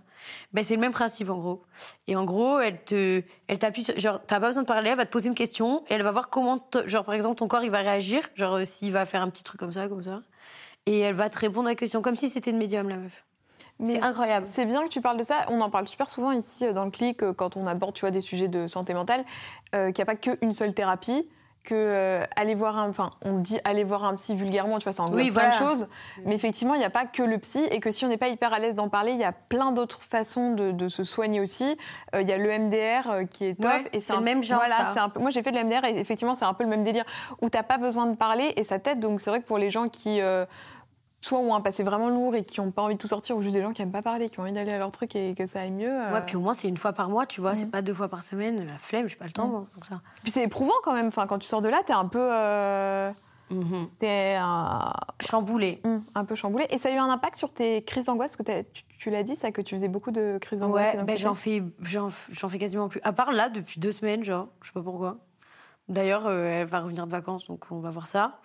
[0.53, 1.63] Ben, c'est le même principe, en gros.
[2.07, 5.05] Et en gros, elle te, elle t'appuie genre, t'as pas besoin de parler, elle va
[5.05, 7.71] te poser une question et elle va voir comment, genre, par exemple, ton corps, il
[7.71, 10.21] va réagir, genre, euh, s'il va faire un petit truc comme ça, comme ça.
[10.85, 13.25] Et elle va te répondre à la question, comme si c'était une médium, la meuf.
[13.83, 14.47] C'est incroyable.
[14.49, 15.45] C'est bien que tu parles de ça.
[15.49, 18.01] On en parle super souvent ici euh, dans le clic euh, quand on aborde tu
[18.01, 19.25] vois, des sujets de santé mentale,
[19.73, 21.27] euh, qu'il n'y a pas qu'une seule thérapie,
[21.65, 24.93] que euh, aller voir un, enfin, on dit aller voir un psy vulgairement, tu vois,
[24.93, 25.73] ça englobe Oui, plein de voilà.
[25.73, 25.87] choses.
[26.25, 28.29] Mais effectivement, il n'y a pas que le psy et que si on n'est pas
[28.29, 31.41] hyper à l'aise d'en parler, il y a plein d'autres façons de, de se soigner
[31.41, 31.77] aussi.
[32.13, 33.71] Euh, Il y a le MDR euh, qui est top.
[33.71, 35.03] Ouais, et c'est le même genre, Voilà, ça.
[35.03, 37.03] un peu- moi j'ai fait de l'MDR et effectivement c'est un peu le même délire
[37.41, 38.99] où t'as pas besoin de parler et ça t'aide.
[38.99, 40.45] Donc c'est vrai que pour les gens qui euh,
[41.25, 43.41] soit ont un passé vraiment lourd et qui n'ont pas envie de tout sortir, ou
[43.41, 45.33] juste des gens qui aiment pas parler, qui ont envie d'aller à leur truc et
[45.35, 45.89] que ça aille mieux.
[45.91, 47.71] euh, Ouais, puis au moins, c'est une fois par mois, tu vois, c'est Mhm.
[47.71, 48.65] pas deux fois par semaine.
[48.65, 50.01] La flemme, j'ai pas le temps, moi, pour ça.
[50.23, 51.07] Puis c'est éprouvant quand même.
[51.07, 53.11] Enfin, quand tu sors de là, t'es un peu, euh,
[53.51, 53.87] Mhm.
[53.99, 55.81] t'es un, Chamboulé.
[55.83, 56.65] hum, un peu chamboulé.
[56.71, 59.23] Et ça a eu un impact sur tes crises d'angoisse, parce que tu, tu l'as
[59.23, 60.93] dit ça, que tu faisais beaucoup de crises d'angoisse.
[60.95, 63.01] Ouais, ben j'en fais, j'en, j'en fais quasiment plus.
[63.03, 65.17] À part là, depuis deux semaines, genre, je sais pas pourquoi.
[65.89, 68.39] D'ailleurs, euh, elle va revenir de vacances, donc on va voir ça.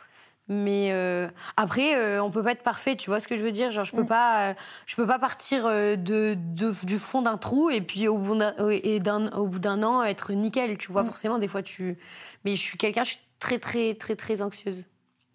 [0.53, 3.53] Mais euh, après, euh, on peut pas être parfait, tu vois ce que je veux
[3.53, 3.71] dire?
[3.71, 7.39] Genre, je peux pas, euh, je peux pas partir euh, de, de- du fond d'un
[7.39, 10.91] trou et puis au bout d'un et d'un au bout d'un an être nickel, tu
[10.91, 11.05] vois?
[11.05, 11.07] Mm.
[11.07, 11.99] Forcément, des fois, tu.
[12.45, 14.85] Mais je suis quelqu'un, je suis très très très très anxieuse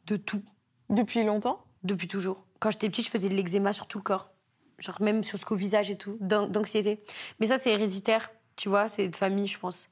[0.05, 0.41] de tout
[0.89, 1.63] Depuis longtemps?
[1.83, 2.45] Depuis toujours.
[2.59, 4.33] Quand j'étais petite, je faisais de l'eczéma sur tout le corps,
[4.79, 6.99] genre même sur ce qu'au visage et tout, d'an- d'anxiété.
[7.39, 9.87] Mais ça, c'est héréditaire, tu vois, c'est de famille, je pense.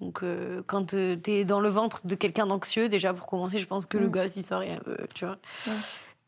[0.00, 3.66] Donc, euh, quand tu t'es dans le ventre de quelqu'un d'anxieux, déjà pour commencer, je
[3.66, 4.10] pense que le Mm.
[4.10, 5.36] gosse, il sort, il peu, tu vois.
[5.66, 5.72] Ouais.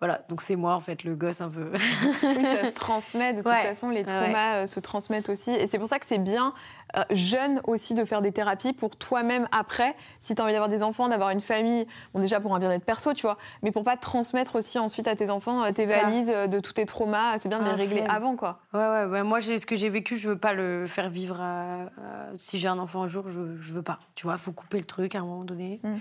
[0.00, 1.72] Voilà, donc c'est moi, en fait, le gosse un peu.
[2.22, 3.32] Oui, ça se transmet.
[3.32, 3.62] De toute Ouais.
[3.62, 5.50] façon, les traumas euh, se transmettent aussi.
[5.50, 6.54] Et c'est pour ça que c'est bien,
[6.96, 9.96] euh, jeune aussi, de faire des thérapies pour toi-même après.
[10.20, 11.84] Si tu as envie d'avoir des enfants, d'avoir une famille,
[12.14, 15.16] bon, déjà pour un bien-être perso, tu vois, mais pour pas transmettre aussi ensuite à
[15.16, 16.00] tes enfants euh, tes ça.
[16.02, 17.38] valises euh, de tous tes traumas.
[17.40, 18.10] C'est bien de les Ah, régler flemme.
[18.14, 18.60] avant, quoi.
[18.74, 19.22] Ouais, ouais, ouais.
[19.24, 21.88] Moi, ce que j'ai vécu, je veux pas le faire vivre à- à-
[22.36, 23.98] si j'ai un enfant un jour, je, je veux pas.
[24.14, 25.80] Tu vois, faut couper le truc à un moment donné.
[25.82, 25.96] Mm.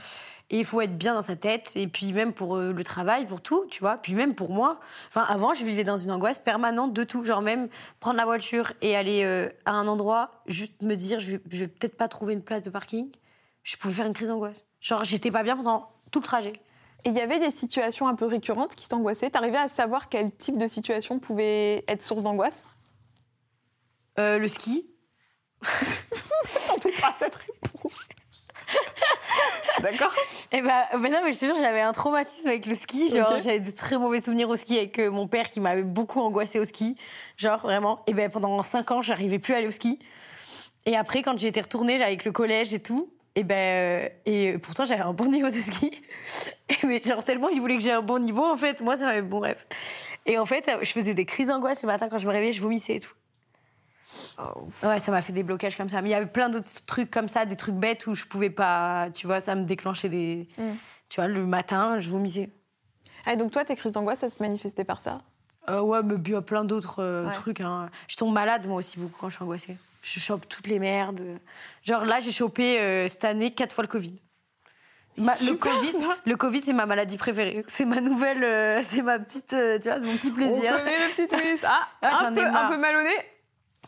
[0.49, 1.73] Et il faut être bien dans sa tête.
[1.75, 3.97] Et puis, même pour euh, le travail, pour tout, tu vois.
[3.97, 4.79] Puis, même pour moi.
[5.07, 7.23] Enfin, avant, je vivais dans une angoisse permanente de tout.
[7.23, 7.67] Genre, même
[7.99, 11.57] prendre la voiture et aller euh, à un endroit, juste me dire, je vais, je
[11.57, 13.09] vais peut-être pas trouver une place de parking.
[13.63, 14.65] Je pouvais faire une crise d'angoisse.
[14.79, 16.53] Genre, j'étais pas bien pendant tout le trajet.
[17.03, 19.29] Et il y avait des situations un peu récurrentes qui t'angoissaient?
[19.29, 22.69] T'arrivais à savoir quel type de situation pouvait être source d'angoisse?
[24.19, 24.89] Euh, le ski,
[25.61, 27.76] pas cette réponse.
[29.81, 30.13] D'accord.
[30.51, 33.09] Eh ben, mais non, mais je te jure, j'avais un traumatisme avec le ski.
[33.09, 36.19] Genre, j'avais de très mauvais souvenirs au ski avec euh, mon père qui m'avait beaucoup
[36.19, 36.97] angoissé au ski.
[37.37, 38.03] Genre, vraiment.
[38.07, 39.99] Et ben, pendant cinq ans, j'arrivais plus à aller au ski.
[40.85, 44.09] Et après, quand j'ai été retournée là, avec le collège et tout, et ben, euh,
[44.25, 45.91] et pourtant, j'avais un bon niveau de ski.
[46.69, 49.05] Et mais genre, tellement il voulait que j'ai un bon niveau, en fait, moi, ça
[49.05, 49.67] m'avait bon bref.
[50.25, 52.61] Et en fait, je faisais des crises d'angoisse le matin quand je me réveillais, je
[52.61, 53.13] vomissais et tout.
[54.83, 56.01] Ouais, ça m'a fait des blocages comme ça.
[56.01, 58.49] Mais il y avait plein d'autres trucs comme ça, des trucs bêtes où je pouvais
[58.49, 60.47] pas, tu vois, ça me déclenchait des.
[60.57, 60.71] Mm.
[61.09, 62.49] Tu vois, le matin, je vomissais.
[63.25, 65.21] Ah, donc toi, tes crises d'angoisse, ça se manifestait par ça?
[65.69, 67.33] Euh, ouais, mais il y a plein d'autres euh, Ouais.
[67.33, 67.59] trucs.
[67.61, 67.89] Hein.
[68.07, 69.77] Je tombe malade, moi aussi, beaucoup quand je suis angoissée.
[70.01, 71.21] Je chope toutes les merdes.
[71.83, 74.15] Genre là, j'ai chopé euh, cette année quatre fois le Covid.
[75.17, 76.17] Ma- le Covid, ça.
[76.25, 77.65] le Covid, c'est ma maladie préférée.
[77.67, 80.73] C'est ma nouvelle, euh, c'est ma petite, euh, tu vois, c'est mon petit plaisir.
[80.75, 81.63] On connaît le petit twist.
[81.67, 83.09] Ah, Ah, un, peu, un peu mal au nez.
[83.09, 83.86] J'en ai- Petite F.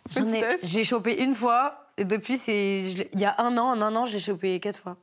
[0.64, 2.82] J'ai chopé une fois, et depuis, c'est,
[3.14, 4.98] il y a un an, en un an, j'ai chopé quatre fois.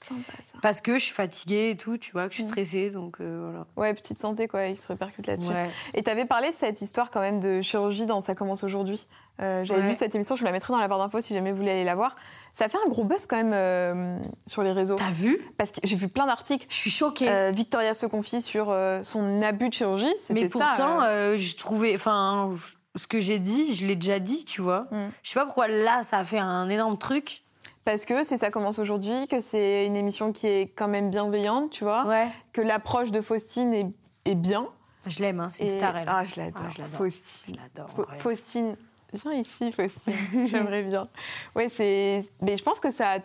[0.00, 0.56] Sympa ça.
[0.62, 2.48] Parce que je suis fatiguée et tout, tu vois, que je suis Mm.
[2.48, 3.66] stressée, donc euh, voilà.
[3.76, 5.48] Ouais, petite santé, quoi, il se répercute là-dessus.
[5.48, 5.70] Ouais.
[5.94, 9.08] Et t'avais parlé de cette histoire quand même de chirurgie dans Ça commence aujourd'hui.
[9.40, 9.88] Euh, J'avais Ouais.
[9.88, 11.72] vu cette émission, je vous la mettrai dans la barre d'infos si jamais vous voulez
[11.72, 12.14] aller la voir.
[12.52, 14.94] Ça a fait un gros buzz quand même euh, sur les réseaux.
[14.96, 15.40] T'as vu?
[15.56, 16.66] Parce que j'ai vu plein d'articles.
[16.68, 17.50] Je suis choquée.
[17.52, 20.06] Victoria se confie sur son abus de chirurgie.
[20.18, 22.50] C'était Mais ça, pourtant, euh, euh, je trouvais, enfin,
[22.98, 24.86] ce que j'ai dit, je l'ai déjà dit, tu vois.
[24.90, 25.08] Mm.
[25.22, 27.42] Je sais pas pourquoi là, ça a fait un énorme truc.
[27.84, 31.70] Parce que c'est Ça commence aujourd'hui, que c'est une émission qui est quand même bienveillante,
[31.70, 32.06] tu vois.
[32.06, 32.28] Ouais.
[32.52, 33.86] Que l'approche de Faustine est,
[34.26, 34.68] est bien.
[35.06, 36.08] Je l'aime, hein, c'est une Et- star, elle.
[36.08, 36.62] Ah, je l'adore.
[36.66, 36.98] Ah, je l'adore.
[36.98, 37.54] Faustine.
[37.56, 38.18] Je l'adore.
[38.18, 38.76] Faustine.
[39.14, 40.12] Viens ici, Faustine.
[40.48, 41.08] J'aimerais bien.
[41.56, 42.24] Ouais, c'est.
[42.42, 43.18] Mais je pense que ça.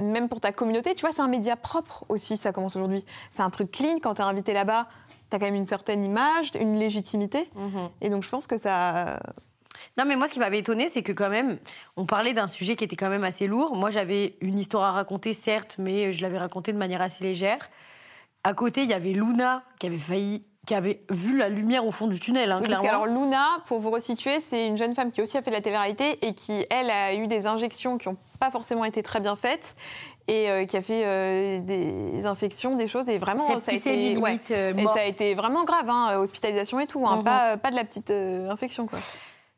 [0.00, 3.04] Même pour ta communauté, tu vois, c'est un média propre aussi, ça commence aujourd'hui.
[3.30, 3.98] C'est un truc clean.
[4.02, 4.88] Quand t'es invité là-bas,
[5.38, 7.48] quand même une certaine image, une légitimité.
[7.54, 7.88] Mhm.
[8.00, 9.20] Et donc, je pense que ça.
[9.98, 11.58] Non, mais moi, ce qui m'avait étonné, c'est que quand même,
[11.96, 13.76] on parlait d'un sujet qui était quand même assez lourd.
[13.76, 17.70] Moi, j'avais une histoire à raconter, certes, mais je l'avais racontée de manière assez légère.
[18.42, 21.90] À côté, il y avait Luna qui avait failli, qui avait vu la lumière au
[21.90, 23.04] fond du tunnel, hein, Oui, parce clairement.
[23.04, 25.56] que alors Luna, pour vous resituer, c'est une jeune femme qui aussi a fait de
[25.56, 29.20] la télé-réalité et qui, elle, a eu des injections qui n'ont pas forcément été très
[29.20, 29.76] bien faites
[30.26, 34.16] et euh, qui a fait euh, des infections, des choses et vraiment ça a été,
[34.16, 34.38] ouais.
[34.52, 37.24] euh, Et ça a été vraiment grave, hein, hospitalisation et tout, hein, Mhm.
[37.24, 38.98] pas, pas de la petite euh, infection quoi.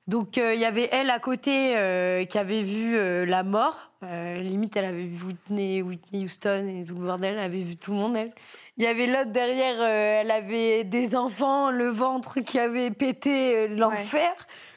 [0.09, 3.77] Donc euh, il y avait elle à côté euh, qui avait vu euh, la mort.
[4.05, 7.35] Euh, limite, elle avait vu Whitney, Whitney Houston et tout le bordel.
[7.35, 8.31] Elle avait vu tout le monde, elle.
[8.79, 13.57] Il y avait l'autre derrière, euh, elle avait des enfants, le ventre qui avait pété
[13.57, 14.33] euh, l'enfer.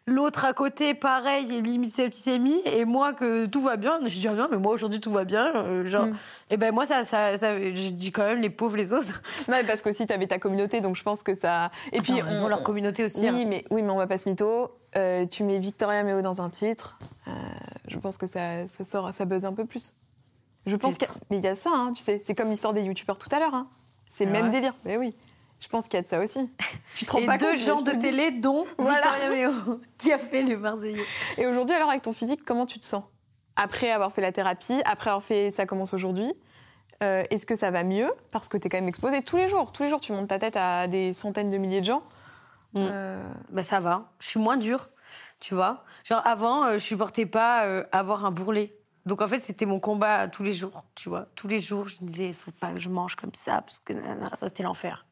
[0.05, 2.61] L'autre à côté, pareil, et limite septicémie.
[2.65, 3.99] Et moi, que tout va bien.
[4.03, 5.53] Je dis, ah bien, mais moi aujourd'hui tout va bien.
[5.55, 6.15] euh, genre, Mm.
[6.49, 9.21] et ben moi, ça, ça, ça, je dis quand même les pauvres les autres.
[9.47, 11.69] Ouais, parce qu'aussi t'avais ta communauté, donc je pense que ça.
[11.91, 13.19] Et puis ils ont leur communauté aussi.
[13.21, 13.45] Oui, hein.
[13.47, 14.71] mais oui, mais on va pas se mytho.
[15.29, 16.97] Tu mets Victoria Meo dans un titre,
[17.87, 19.93] je pense que ça, ça sort, ça buzz un peu plus.
[20.65, 22.49] Je pense qu'il y a- mais il y a ça, hein, tu sais, c'est comme
[22.49, 23.53] l'histoire des youtubeurs tout à l'heure.
[23.53, 23.67] hein.
[24.09, 24.73] C'est le même délire.
[24.83, 25.15] Mais oui,
[25.59, 26.49] je pense qu'il y a de ça aussi.
[26.95, 29.11] Tu te rends Et pas deux compte, gens de le télé, dont Voilà.
[29.13, 31.03] Victoria Meo, qui a fait les Marseillais.
[31.37, 33.03] Et aujourd'hui, alors avec ton physique, comment tu te sens?
[33.55, 36.33] Après avoir fait la thérapie, après avoir fait ça commence aujourd'hui,
[37.03, 38.11] euh, est-ce que ça va mieux?
[38.31, 39.71] Parce que tu es quand même exposé tous les jours.
[39.71, 42.03] Tous les jours, tu montes ta tête à des centaines de milliers de gens.
[42.73, 42.87] Mm.
[42.91, 44.89] Euh, Bah ça va, je suis moins dure,
[45.39, 45.83] tu vois.
[46.03, 47.59] Genre avant, euh, je supportais pas
[47.91, 48.75] avoir un bourrelet.
[49.05, 51.27] Donc en fait, c'était mon combat tous les jours, tu vois.
[51.35, 53.93] Tous les jours, je me disais, faut pas que je mange comme ça, parce que
[53.93, 55.05] nanana, ça, c'était l'enfer.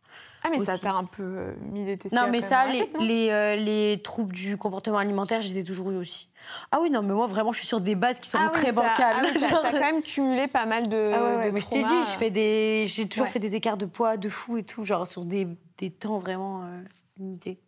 [0.43, 2.93] Ah, mais ça t'a un peu euh, mis des TCA Non, mais ça, les, tête,
[2.93, 6.29] non les, euh, les troubles du comportement alimentaire, je les ai toujours eu aussi.
[6.71, 8.65] Ah oui, non, mais moi, vraiment, je suis sur des bases qui sont Ah très
[8.65, 9.15] t'as- bancales.
[9.17, 11.11] ah oui, t'as- quand même cumulé pas mal de.
[11.13, 13.31] Ah ouais, ouais, de mais je t'ai dit, je fais des, j'ai toujours Ouais.
[13.31, 15.47] fait des écarts de poids de fou et tout, genre sur des,
[15.79, 16.81] des temps vraiment euh,
[17.17, 17.59] limités.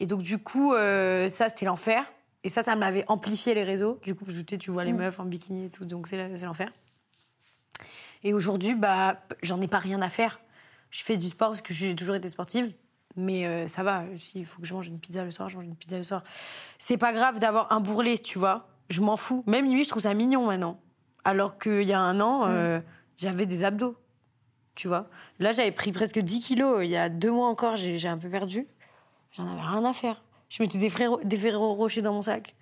[0.00, 2.04] Et donc du coup, ça c'était l'enfer.
[2.44, 3.98] Et ça, ça me l'avait amplifié les réseaux.
[4.04, 4.98] Du coup, parce que tu sais, tu vois les Mm.
[4.98, 6.70] meufs en bikini et tout, donc c'est l'enfer.
[8.22, 10.40] Et aujourd'hui, bah, j'en ai pas rien à faire.
[10.90, 12.72] Je fais du sport parce que j'ai toujours été sportive.
[13.16, 15.66] Mais euh, ça va, s'il faut que je mange une pizza le soir, je mange
[15.66, 16.24] une pizza le soir.
[16.78, 18.66] C'est pas grave d'avoir un bourrelet, tu vois.
[18.88, 19.44] Je m'en fous.
[19.46, 20.80] Même lui, je trouve ça mignon maintenant.
[21.24, 22.80] Alors qu'il y a un an, euh,
[23.16, 23.96] j'avais des abdos.
[24.74, 25.08] Tu vois.
[25.38, 26.80] Là, j'avais pris presque 10 kilos.
[26.82, 28.66] Il y a deux mois encore, j'ai un peu perdu.
[29.30, 30.22] J'en avais rien à faire.
[30.54, 32.54] Je mettais des, frères, des Rocher dans mon sac.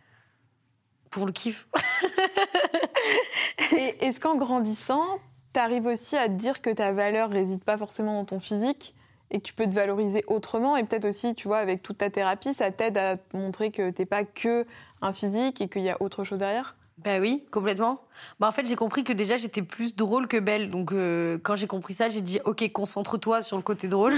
[1.11, 1.69] Pour le kiff.
[3.73, 5.05] Et est-ce qu'en grandissant,
[5.53, 8.95] t'arrives aussi à te dire que ta valeur réside pas forcément dans ton physique
[9.31, 12.09] et que tu peux te valoriser autrement et peut-être aussi, tu vois, avec toute ta
[12.09, 14.65] thérapie, ça t'aide à montrer que t'es pas que
[15.03, 16.77] un physique et qu'il y a autre chose derrière?
[17.05, 18.03] Bah oui, complètement.
[18.39, 20.71] Bah en fait, j'ai compris que déjà j'étais plus drôle que belle.
[20.71, 24.15] Donc euh, quand j'ai compris ça, j'ai dit OK, concentre-toi sur le côté drôle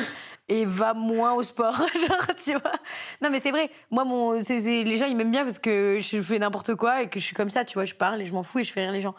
[0.49, 1.75] et va moins au sport.
[2.09, 2.73] Genre, tu vois.
[3.23, 3.71] Non mais c'est vrai.
[3.91, 7.21] Moi mon les gens ils m'aiment bien parce que je fais n'importe quoi et que
[7.21, 8.83] je suis comme ça, tu vois, je parle et je m'en fous et je fais
[8.83, 9.15] rire les gens.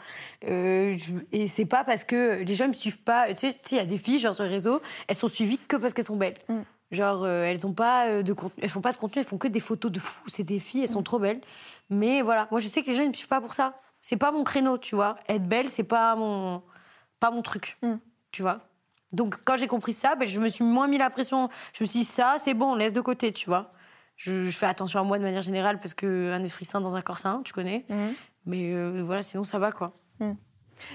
[0.47, 0.95] Euh,
[1.31, 3.85] et c'est pas parce que les gens me suivent pas, tu sais, il y a
[3.85, 6.37] des filles genre sur les réseaux, elles sont suivies que parce qu'elles sont belles.
[6.49, 6.61] Mm.
[6.95, 9.37] Genre euh, elles ont pas euh, de contenu, elles font pas de contenu, elles font
[9.37, 10.23] que des photos de fous.
[10.27, 11.41] C'est des filles, elles sont trop belles.
[11.89, 13.75] Mais voilà, moi je sais que les gens ils me suivent pas pour ça.
[13.99, 15.15] C'est pas mon créneau, tu vois.
[15.29, 16.63] Être belle, c'est pas mon
[17.19, 17.95] pas mon truc, Mm.
[18.31, 18.61] tu vois.
[19.13, 21.49] Donc quand j'ai compris ça, ben, je me suis moins mis la pression.
[21.73, 23.71] Je me suis dit ça, c'est bon, laisse de côté, tu vois.
[24.17, 26.95] Je, je fais attention à moi de manière générale parce que un esprit sain dans
[26.95, 27.85] un corps sain, tu connais.
[28.45, 29.93] Mais euh, voilà, sinon ça va quoi.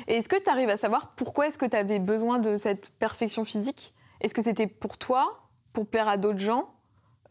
[0.07, 2.91] Et est-ce que tu arrives à savoir pourquoi est-ce que tu avais besoin de cette
[2.99, 3.95] perfection physique?
[4.21, 6.75] Est-ce que c'était pour toi, pour plaire à d'autres gens,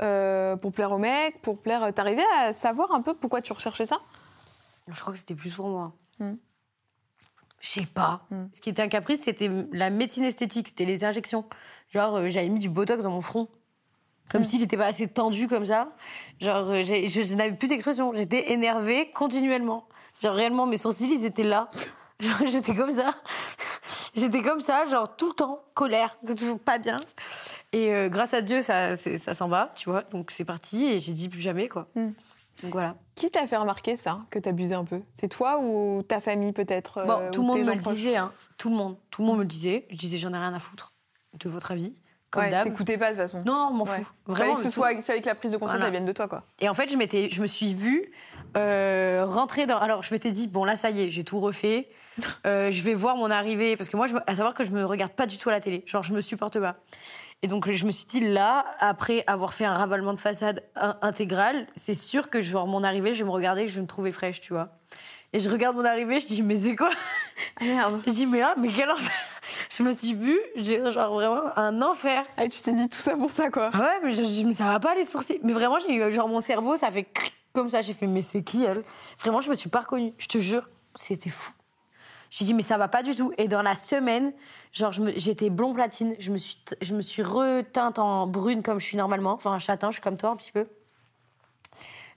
[0.01, 1.93] euh, pour plaire aux mecs, pour plaire...
[1.93, 3.99] T'arrivais à savoir un peu pourquoi tu recherchais ça?
[4.87, 5.93] Je crois que c'était plus pour moi.
[6.19, 6.33] Mm.
[7.61, 8.25] Je sais pas.
[8.31, 8.45] Mm.
[8.53, 11.45] Ce qui était un caprice, c'était la médecine esthétique, c'était les injections.
[11.89, 13.49] Genre, euh, j'avais mis du botox dans mon front.
[14.29, 14.45] Comme Mm.
[14.45, 15.91] s'il n'était pas assez tendu comme ça.
[16.39, 18.13] Genre, euh, je, je n'avais plus d'expression.
[18.13, 19.87] J'étais énervée continuellement.
[20.21, 21.69] Genre, réellement, mes sourcils, ils étaient là.
[22.19, 23.15] Genre, j'étais comme ça.
[24.15, 26.97] J'étais comme ça, genre, tout le temps, colère, toujours pas bien.
[27.71, 30.03] Et euh, grâce à Dieu, ça, ça s'en va, tu vois.
[30.03, 31.87] Donc, c'est parti et j'ai dit plus jamais, quoi.
[31.95, 32.07] Mm.
[32.63, 32.95] Donc, voilà.
[33.15, 35.01] Qui t'a fait remarquer ça, que t'abusais un peu?
[35.13, 38.17] C'est toi ou ta famille peut-être Bon, euh, tout ou le monde me le disait,
[38.17, 38.31] hein.
[38.57, 38.97] Tout le monde.
[39.11, 39.85] Tout le monde me le disait.
[39.89, 40.91] Je disais, j'en ai rien à foutre
[41.39, 41.93] de votre avis.
[42.31, 43.43] Comme Ouais, t'écoutais pas de toute façon.
[43.45, 44.01] Non, non, m'en Ouais.
[44.01, 44.11] fous.
[44.27, 44.53] Vraiment.
[44.55, 45.87] que ce tout- soit, que la prise de conscience Voilà.
[45.87, 46.43] elle vienne de toi, quoi.
[46.59, 48.11] Et en fait, je, m'étais, je me suis vue
[48.57, 49.77] euh, rentrer dans.
[49.79, 51.87] Alors, je m'étais dit, bon, là, ça y est, j'ai tout refait.
[52.45, 53.75] Euh, je vais voir mon arrivée.
[53.77, 55.59] Parce que moi, je, à savoir que je me regarde pas du tout à la
[55.59, 55.83] télé.
[55.85, 56.75] Genre, je me supporte pas.
[57.41, 60.97] Et donc, je me suis dit, là, après avoir fait un ravalement de façade in-
[61.01, 64.11] intégral, c'est sûr que genre, mon arrivée, je vais me regarder je vais me trouver
[64.11, 64.69] fraîche, tu vois.
[65.31, 66.89] Et je regarde mon arrivée, je dis, mais c'est quoi?
[67.61, 68.01] Ah merde.
[68.05, 69.11] Je dis, mais, ah, mais quel enfer
[69.69, 72.23] Je me suis vue, j'ai genre vraiment un enfer.
[72.37, 73.69] Ah, tu t'es dit tout ça pour ça, quoi.
[73.73, 75.39] Ah ouais, mais je, dis, mais ça va pas les sourcils.
[75.43, 77.81] Mais vraiment, j'ai eu genre mon cerveau, ça fait cric comme ça.
[77.81, 78.83] J'ai fait, mais c'est qui elle?
[79.19, 80.13] Vraiment, je me suis pas reconnue.
[80.17, 81.51] Je te jure, c'était fou.
[82.29, 83.33] J'ai dit, mais ça va pas du tout.
[83.37, 84.33] Et dans la semaine,
[84.71, 86.13] genre, j'étais blond platine.
[86.19, 89.33] Je me, suis, je me suis reteinte en brune comme je suis normalement.
[89.33, 90.67] Enfin, un châtain, je suis comme toi un petit peu.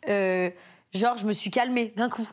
[0.08, 0.50] Euh,
[0.94, 2.28] genre, je me suis calmée d'un coup.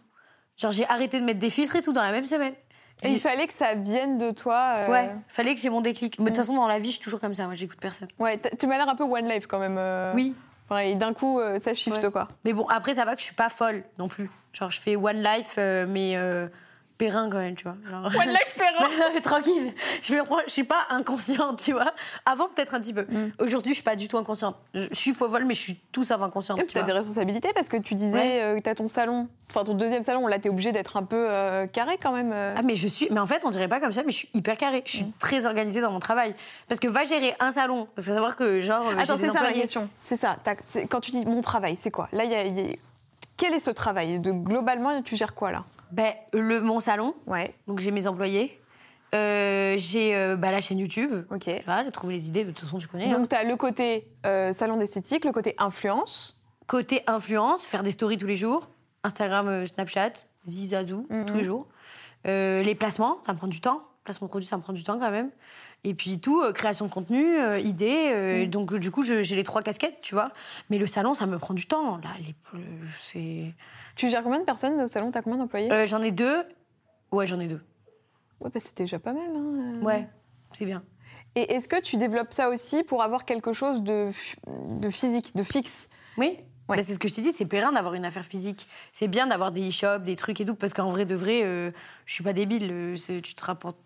[0.58, 2.54] Genre, j'ai arrêté de mettre des filtres et tout dans la même semaine.
[3.02, 4.76] Et il fallait que ça vienne de toi.
[4.80, 6.20] euh, Ouais, fallait que j'ai mon déclic.
[6.20, 7.46] Mais de toute façon, dans la vie, je suis toujours comme ça.
[7.46, 8.10] Moi, j'écoute personne.
[8.20, 9.78] Ouais, tu m'as l'air un peu one life quand même.
[9.78, 10.12] euh.
[10.16, 12.12] Oui, Enfin, et d'un coup, euh, ça shift, Ouais.
[12.12, 12.28] quoi.
[12.44, 14.30] Mais bon, après, ça va que je suis pas folle non plus.
[14.54, 16.16] Genre, je fais One Life, mais
[17.00, 17.78] périn quand même, tu vois.
[17.90, 18.06] Genre...
[18.06, 19.74] One life Perrin Non, mais tranquille.
[20.04, 21.94] Je, vais reprendre- je suis pas inconsciente, tu vois.
[22.28, 23.04] Avant, peut-être un petit peu.
[23.10, 23.32] Mm.
[23.40, 24.56] Aujourd'hui, je suis pas du tout inconsciente.
[24.76, 26.60] Je, je suis folle, mais je suis tout sauf inconsciente.
[26.60, 26.86] Et puis tu vois.
[26.86, 28.40] des responsabilités parce que tu disais Ouais.
[28.44, 31.28] euh, que t'as ton salon, enfin ton deuxième salon, là t'es obligé d'être un peu
[31.30, 32.32] euh, carré quand même.
[32.34, 32.54] euh.
[32.58, 34.30] Ah mais je suis, mais en fait on dirait pas comme ça, mais je suis
[34.34, 34.84] hyper carrée.
[34.86, 35.12] Je suis Mm.
[35.20, 36.36] très organisée dans mon travail.
[36.68, 38.86] Parce que va gérer un salon, parce que savoir que genre.
[39.00, 39.90] Attends, c'est ça ma question.
[40.02, 40.36] C'est ça.
[40.90, 42.10] Quand tu dis mon travail, c'est quoi?
[42.12, 42.76] Là, il y a, il y a-
[43.38, 44.20] quel est ce travail?
[44.20, 45.64] De, Globalement, tu gères quoi là?
[45.92, 48.60] Ben le mon salon, Ouais, donc j'ai mes employés,
[49.16, 51.26] Euh, j'ai euh, bah, la chaîne YouTube.
[51.32, 51.40] ok.
[51.46, 53.12] Tu vois, de trouver les idées, de toute façon tu connais.
[53.12, 53.18] hein.
[53.20, 56.44] Donc t'as le côté euh, salon d'esthétique, le côté influence.
[56.68, 58.70] Côté influence, faire des stories tous les jours.
[59.04, 60.12] Instagram, Snapchat,
[60.48, 61.26] Zizazou, Mhm.
[61.26, 61.68] tous les jours.
[62.26, 63.82] Les placements, ça me prend du temps.
[64.10, 65.30] Placement de produits, ça me prend du temps quand même.
[65.84, 68.10] Et puis tout, euh, création de contenu, euh, idées.
[68.12, 68.50] euh, Mhm.
[68.50, 70.32] Donc euh, du coup, j'ai les trois casquettes, tu vois.
[70.72, 71.98] Mais le salon, ça me prend du temps.
[71.98, 72.34] Là, les-
[73.00, 73.54] c'est.
[73.96, 75.12] Tu gères combien de personnes au salon?
[75.12, 75.70] T'as combien d'employés?
[75.86, 76.42] J'en ai deux.
[77.12, 77.62] Ouais, j'en ai deux.
[78.42, 79.30] Ouais, bah, c'était déjà pas mal.
[79.36, 79.80] Hein.
[79.84, 80.08] Ouais,
[80.54, 80.82] c'est bien.
[81.36, 84.10] Et est-ce que tu développes ça aussi pour avoir quelque chose de,
[84.48, 85.88] de physique, de fixe?
[86.18, 86.36] Oui.
[86.68, 86.78] Ouais.
[86.78, 88.68] Bah, c'est ce que je t'ai dit, c'est périn d'avoir une affaire physique.
[88.92, 91.42] C'est bien d'avoir des e-shops, des trucs et tout, parce qu'en vrai de vrai,
[92.06, 92.96] je suis pas débile.
[93.06, 93.78] Tu te rapportes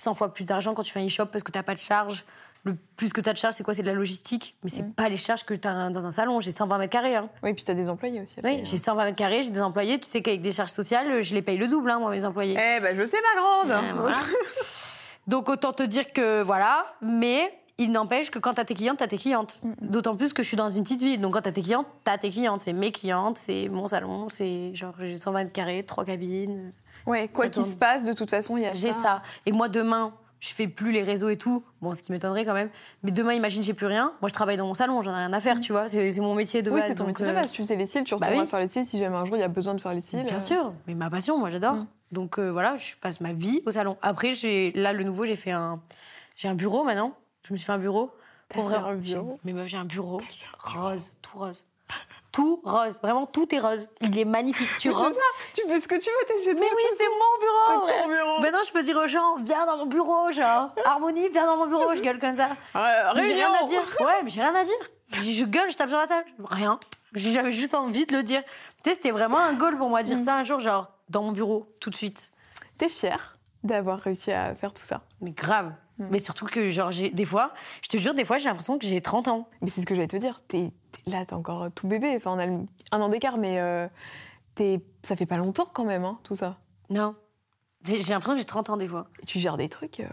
[0.00, 2.24] 100 fois plus d'argent quand tu fais un e-shop parce que t'as pas de charge.
[2.64, 3.72] Le plus que tu as de charge, c'est quoi?
[3.72, 4.54] C'est de la logistique.
[4.62, 4.92] Mais c'est mm.
[4.92, 6.40] pas les charges que tu as dans un salon.
[6.40, 7.16] J'ai 120 mètres carrés.
[7.16, 7.30] Hein.
[7.42, 8.36] Oui, puis tu as des employés aussi.
[8.44, 9.98] oui, j'ai 120 mètres carrés, j'ai des employés.
[9.98, 12.58] Tu sais qu'avec des charges sociales, je les paye le double, hein, moi, mes employés.
[12.58, 13.82] Eh ben, je sais, ma grande
[15.26, 16.84] Donc, autant te dire que voilà.
[17.00, 19.62] Mais il n'empêche que quand tu as tes clientes, tu as tes clientes.
[19.62, 19.88] Mm.
[19.88, 21.20] D'autant plus que je suis dans une petite ville.
[21.20, 22.60] Donc, quand tu as tes clientes, tu as tes clientes.
[22.60, 26.72] C'est mes clientes, c'est mon salon, c'est genre j'ai 120 mètres carrés, trois cabines.
[27.06, 29.22] Ouais, quoi qu'il se passe, de toute façon, il y a J'ai ça.
[29.46, 31.62] Et moi, demain, je fais plus les réseaux et tout.
[31.82, 32.70] Bon, ce qui m'étonnerait quand même.
[33.02, 34.14] Mais demain, imagine, j'ai plus rien.
[34.22, 35.60] Moi, je travaille dans mon salon, j'en ai rien à faire, mm.
[35.60, 35.88] tu vois.
[35.88, 36.80] C'est mon métier de base.
[36.80, 37.52] Oui, c'est ton métier de euh, base.
[37.52, 39.40] Tu faisais les cils, tu bah retourneras faire les cils si jamais un jour il
[39.40, 40.24] y a besoin de faire les cils.
[40.24, 40.40] Bien euh.
[40.40, 41.74] sûr, mais ma passion, moi, j'adore.
[41.74, 41.86] Mm.
[42.12, 43.98] Donc euh, voilà, je passe ma vie au salon.
[44.00, 44.32] Après,
[44.74, 45.80] là, le nouveau, j'ai fait un.
[46.36, 47.14] J'ai un bureau maintenant.
[47.46, 48.10] Je me suis fait un bureau.
[48.48, 48.76] Pour vrai.
[48.76, 50.20] un bureau Mais j'ai un bureau
[50.58, 51.62] rose, tout rose
[52.32, 52.98] tout rose.
[53.02, 53.88] Vraiment, tout est rose.
[54.00, 54.68] Il est magnifique.
[54.78, 55.18] Tu rentres.
[55.54, 56.60] Tu fais ce que tu veux, chez toi.
[56.60, 57.88] Mais oui, c'est mon bureau.
[57.88, 58.40] C'est ton bureau.
[58.40, 60.70] Maintenant, je peux dire aux gens, viens dans mon bureau, genre.
[60.84, 61.94] Harmonie, viens dans mon bureau.
[61.94, 62.50] Je gueule comme ça.
[62.74, 63.82] Ouais, j'ai rien à dire.
[64.00, 64.74] Ouais, mais j'ai rien à dire.
[65.12, 66.26] Je gueule, je tape sur la table.
[66.44, 66.78] Rien.
[67.14, 68.42] J'avais juste envie de le dire.
[68.82, 70.24] Tu sais, c'était vraiment un goal pour moi de dire mm.
[70.24, 72.30] ça un jour, genre, dans mon bureau, tout de suite.
[72.78, 75.02] T'es fière d'avoir réussi à faire tout ça?
[75.20, 75.72] Mais grave.
[75.98, 76.06] Mm.
[76.10, 77.52] Mais surtout que, genre, j'ai, des fois,
[77.82, 79.48] je te jure, des fois, j'ai l'impression que j'ai 30 ans.
[79.60, 80.40] Mais c'est ce que j'allais te dire.
[80.46, 80.70] T'es,
[81.06, 82.14] là, t'es encore tout bébé.
[82.16, 83.88] Enfin, on a un an d'écart, mais euh,
[85.02, 86.58] ça fait pas longtemps quand même, hein, tout ça.
[86.90, 87.14] Non.
[87.84, 89.08] J'ai, l'impression que j'ai 30 ans des fois.
[89.26, 90.00] tu gères des trucs.
[90.00, 90.08] Euh,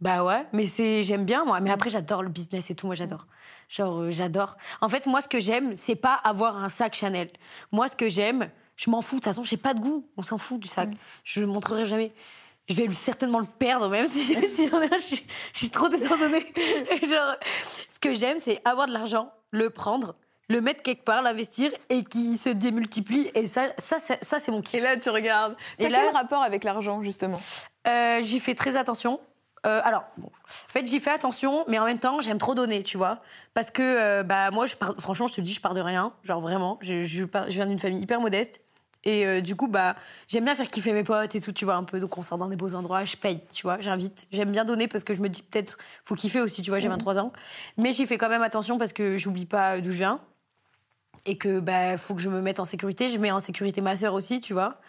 [0.00, 1.60] bah ouais, mais c'est j'aime bien moi.
[1.60, 3.26] Mais après j'adore le business et tout, moi j'adore.
[3.68, 4.56] Genre euh, j'adore.
[4.80, 7.30] En fait moi ce que j'aime c'est pas avoir un sac Chanel.
[7.70, 9.16] Moi ce que j'aime, je m'en fous.
[9.16, 10.08] De toute façon j'ai pas de goût.
[10.16, 10.90] On s'en fout du sac.
[10.90, 10.94] Mm.
[11.22, 12.12] Je le montrerai jamais
[12.68, 15.16] je vais certainement le perdre, même si, si j'en ai un, je
[15.52, 16.44] suis, trop désordonnée.
[17.02, 17.36] Genre,
[17.88, 20.14] ce que j'aime, c'est avoir de l'argent, le prendre,
[20.48, 23.30] le mettre quelque part, l'investir et qui se démultiplie.
[23.34, 24.80] Et ça, ça, ça, c'est mon kiff.
[24.80, 25.56] Et là, tu regardes.
[25.78, 27.40] Et là, quel rapport avec l'argent, justement?
[27.86, 29.20] Euh, J'y fais très attention.
[29.66, 32.82] Euh, alors, bon, en fait, j'y fais attention, mais en même temps, j'aime trop donner,
[32.82, 33.20] tu vois.
[33.54, 36.12] Parce que, euh, bah, moi, je franchement, je te dis, je pars de rien.
[36.22, 36.78] Genre, vraiment.
[36.82, 38.60] Je, je, je viens d'une famille hyper modeste.
[39.04, 39.96] Et euh, du coup, bah,
[40.28, 41.98] j'aime bien faire kiffer mes potes et tout, tu vois, un peu.
[42.00, 44.26] Donc, on sort dans des beaux endroits, je paye, tu vois, j'invite.
[44.32, 46.88] J'aime bien donner parce que je me dis peut-être, faut kiffer aussi, tu vois, j'ai
[46.88, 47.20] 23 mhm.
[47.20, 47.32] ans.
[47.76, 50.20] Mais j'y fais quand même attention parce que j'oublie pas d'où je viens.
[51.26, 53.08] Et que, bah, faut que je me mette en sécurité.
[53.08, 54.80] Je mets en sécurité ma sœur aussi, tu vois.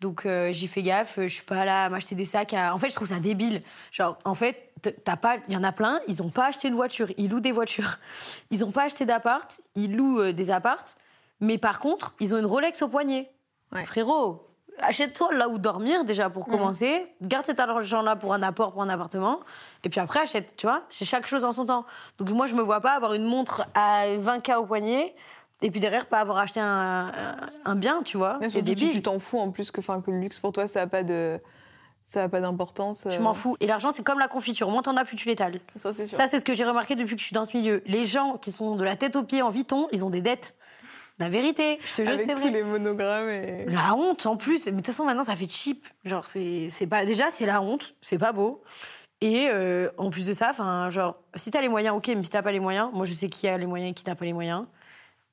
[0.00, 1.18] Donc, euh, j'y fais gaffe.
[1.20, 2.52] Je suis pas là à m'acheter des sacs.
[2.52, 3.62] En fait, je trouve ça débile.
[3.90, 4.70] Genre, en fait,
[5.04, 5.38] t'as pas.
[5.48, 7.08] Il y en a plein, ils ont pas acheté une voiture.
[7.16, 7.98] Ils louent des voitures.
[8.50, 9.60] Ils ont pas acheté d'appart.
[9.74, 10.84] Ils louent euh, des apparts.
[11.40, 13.30] Mais par contre, ils ont une Rolex au poignet.
[13.84, 14.46] Frérot,
[14.80, 16.52] achète-toi là où dormir déjà pour mm.
[16.52, 17.06] commencer.
[17.22, 19.40] Garde cet argent-là pour un apport, pour un appartement.
[19.84, 20.82] Et puis après, achète, tu vois.
[20.88, 21.84] C'est chaque chose en son temps.
[22.18, 25.14] Donc moi, je me vois pas avoir une montre à 20K au poignet.
[25.62, 28.38] Et puis derrière, pas avoir acheté un, bien, tu vois.
[28.48, 28.92] C'est débile.
[28.92, 31.40] Tu t'en fous en plus que, que le luxe pour toi, ça n'a pas de
[32.06, 33.04] ça n'a pas d'importance.
[33.10, 33.34] Je m'en euh.
[33.34, 33.56] fous.
[33.58, 34.70] Et l'argent, c'est comme la confiture.
[34.70, 35.58] Moins t'en as, plus tu l'étales.
[35.74, 37.82] Ça, c'est Ça, c'est ce que j'ai remarqué depuis que je suis dans ce milieu.
[37.84, 40.54] Les gens qui sont de la tête aux pieds en Vuitton, ils ont des dettes.
[41.18, 42.50] La vérité, je te jure que c'est vrai.
[42.50, 43.64] les monogrammes et...
[43.66, 44.66] La honte en plus.
[44.66, 45.86] Mais de toute façon, maintenant, ça fait cheap.
[46.04, 47.06] Genre, c'est pas.
[47.06, 47.94] Déjà, c'est la honte.
[48.02, 48.62] C'est pas beau.
[49.20, 52.30] Et euh, en plus de ça, enfin, genre, si t'as les moyens, ok, mais si
[52.30, 54.26] t'as pas les moyens, moi je sais qui a les moyens et qui n'a pas
[54.26, 54.66] les moyens.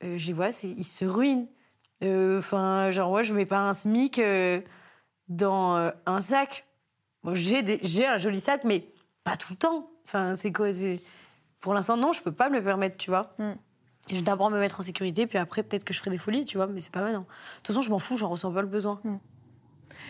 [0.03, 1.47] Euh, je les vois, ils se ruinent.
[2.01, 4.21] Euh, enfin, genre, moi, je mets pas un SMIC
[5.27, 6.65] dans un sac.
[7.23, 8.87] Moi, j'ai un joli sac, mais
[9.23, 9.89] pas tout le temps.
[10.05, 10.69] Enfin, c'est quoi
[11.59, 13.33] Pour l'instant, non, je peux pas me le permettre, tu vois.
[13.37, 13.53] Mm.
[14.09, 16.17] Et je vais d'abord me mettre en sécurité, puis après, peut-être que je ferai des
[16.17, 17.19] folies, tu vois, mais c'est pas maintenant.
[17.19, 17.25] De
[17.57, 18.99] toute façon, je m'en fous, j'en ressens pas le besoin.
[19.03, 19.17] Hmm.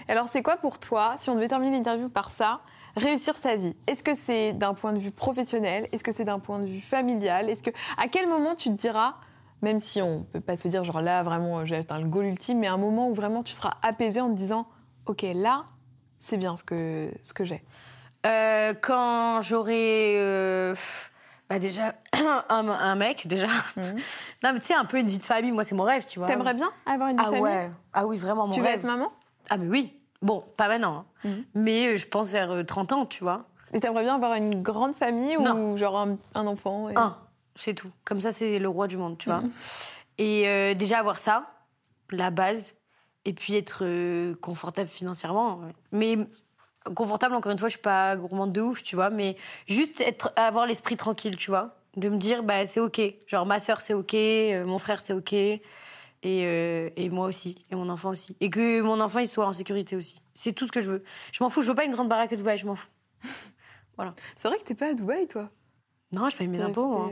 [0.07, 2.61] Alors, c'est quoi pour toi, si on devait terminer l'interview par ça,
[2.95, 3.75] réussir sa vie?
[3.87, 5.87] Est-ce que c'est d'un point de vue professionnel?
[5.91, 7.49] Est-ce que c'est d'un point de vue familial?
[7.49, 9.15] Est-ce que à quel moment tu te diras,
[9.61, 12.59] même si on peut pas se dire genre là vraiment j'ai atteint le goal ultime,
[12.59, 14.67] mais un moment où vraiment tu seras apaisé en te disant,
[15.05, 15.65] ok là
[16.19, 17.63] c'est bien ce que ce que j'ai.
[18.25, 20.75] Euh, quand j'aurai euh,
[21.53, 21.93] bah déjà,
[22.49, 23.47] un, mec, déjà.
[23.77, 23.99] Mhm.
[24.43, 26.19] Non, mais tu sais, un peu une vie de famille, moi, c'est mon rêve, tu
[26.19, 26.27] vois.
[26.27, 27.71] T'aimerais bien avoir une vie ah, de famille ouais.
[27.93, 28.71] Ah oui, vraiment, mon tu rêve.
[28.71, 29.11] Tu veux être maman?
[29.49, 29.93] Ah, mais oui.
[30.21, 31.05] Bon, pas maintenant.
[31.23, 31.27] Hein.
[31.29, 31.45] Mhm.
[31.53, 33.45] Mais euh, je pense vers 30 euh, ans, tu vois.
[33.71, 35.97] Et t'aimerais bien avoir une grande famille ou genre
[36.35, 37.17] un, enfant Un,
[37.55, 37.91] c'est tout.
[38.03, 39.41] Comme ça, c'est le roi du monde, tu vois.
[39.41, 39.51] Mhm.
[40.17, 41.51] Et euh, déjà, avoir ça,
[42.09, 42.75] la base,
[43.25, 43.83] et puis être
[44.41, 45.61] confortable financièrement.
[45.91, 46.17] Mais
[46.95, 50.33] confortable, encore une fois, je suis pas gourmande de ouf, tu vois, mais juste être,
[50.35, 51.75] avoir l'esprit tranquille, tu vois.
[51.95, 53.01] De me dire, bah, c'est OK.
[53.27, 55.33] Genre, ma soeur, c'est OK, euh, mon frère, c'est OK.
[55.33, 55.61] Et,
[56.25, 58.35] euh, et moi aussi, et mon enfant aussi.
[58.39, 60.21] Et que mon enfant, il soit en sécurité aussi.
[60.33, 61.03] C'est tout ce que je veux.
[61.31, 62.89] Je m'en fous, je veux pas une grande baraque à Dubaï, je m'en fous.
[64.35, 65.49] C'est vrai que t'es pas à Dubaï, toi?
[66.13, 67.09] Non, je paye mes impôts, moi.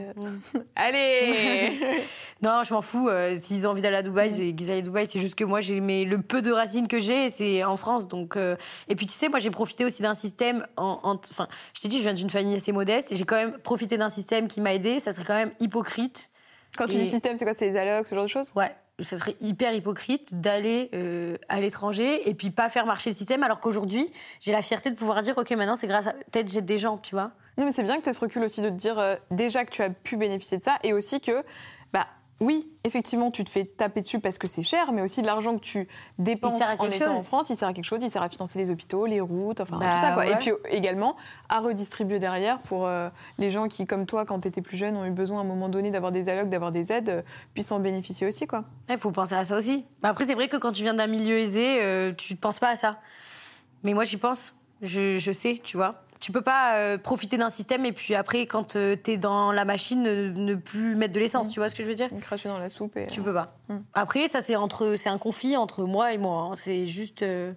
[0.53, 2.01] c'était, Allez
[2.43, 3.07] Non, je m'en fous.
[3.09, 5.07] euh, S'ils ont envie d'aller à Dubaï, c'est qu'ils aillent à Dubaï.
[5.07, 8.07] C'est juste que moi, j'ai mes- le peu de racines que j'ai, c'est en France.
[8.07, 8.55] Donc, euh,
[8.87, 10.65] et puis tu sais, moi, j'ai profité aussi d'un système.
[10.77, 13.11] En, en- enfin, je t'ai dit, je viens d'une famille assez modeste.
[13.11, 14.99] et J'ai quand même profité d'un système qui m'a aidé.
[14.99, 16.29] Ça serait quand même hypocrite.
[16.77, 18.51] Quand tu Et- dis système, c'est quoi C'est les allocs, ce genre de choses?
[18.55, 18.71] Ouais.
[18.99, 23.41] Ça serait hyper hypocrite d'aller euh, à l'étranger et puis pas faire marcher le système,
[23.41, 24.07] alors qu'aujourd'hui,
[24.39, 26.97] j'ai la fierté de pouvoir dire, ok, maintenant, c'est grâce à peut-être j'aide des gens,
[26.99, 27.31] tu vois.
[27.57, 29.65] Non, mais c'est bien que tu aies ce recul aussi de te dire euh, déjà
[29.65, 31.43] que tu as pu bénéficier de ça et aussi que,
[31.93, 32.07] bah
[32.39, 35.55] oui, effectivement, tu te fais taper dessus parce que c'est cher, mais aussi de l'argent
[35.57, 35.87] que tu
[36.17, 37.21] dépenses en étant en.
[37.21, 39.77] France, il sert à quelque chose, il sert à financer les hôpitaux, les routes, enfin
[39.77, 40.23] Bah, tout ça quoi.
[40.23, 40.31] ouais.
[40.31, 41.17] Et puis euh, également
[41.49, 44.97] à redistribuer derrière pour euh, les gens qui, comme toi, quand tu étais plus jeune,
[44.97, 47.21] ont eu besoin à un moment donné d'avoir des allocs, d'avoir des aides, euh,
[47.53, 48.63] puissent en bénéficier aussi quoi.
[48.89, 49.85] Il faut penser à ça aussi.
[50.01, 51.79] Mais après, c'est vrai que quand tu viens d'un milieu aisé,
[52.17, 52.97] tu ne penses pas à ça.
[53.83, 54.53] Mais moi, j'y pense.
[54.81, 56.03] Je, je sais, tu vois.
[56.21, 59.65] Tu peux pas euh, profiter d'un système et puis après, quand tu t'es dans la
[59.65, 61.47] machine, ne, ne plus mettre de l'essence.
[61.47, 61.51] Mm.
[61.51, 62.07] Tu vois ce que je veux dire?
[62.21, 63.07] Cracher dans la soupe et.
[63.07, 63.51] Tu peux pas.
[63.69, 63.77] Mm.
[63.93, 66.49] Après, ça, c'est entre, c'est un conflit entre moi et moi.
[66.51, 66.55] hein.
[66.55, 67.23] C'est juste.
[67.23, 67.51] euh,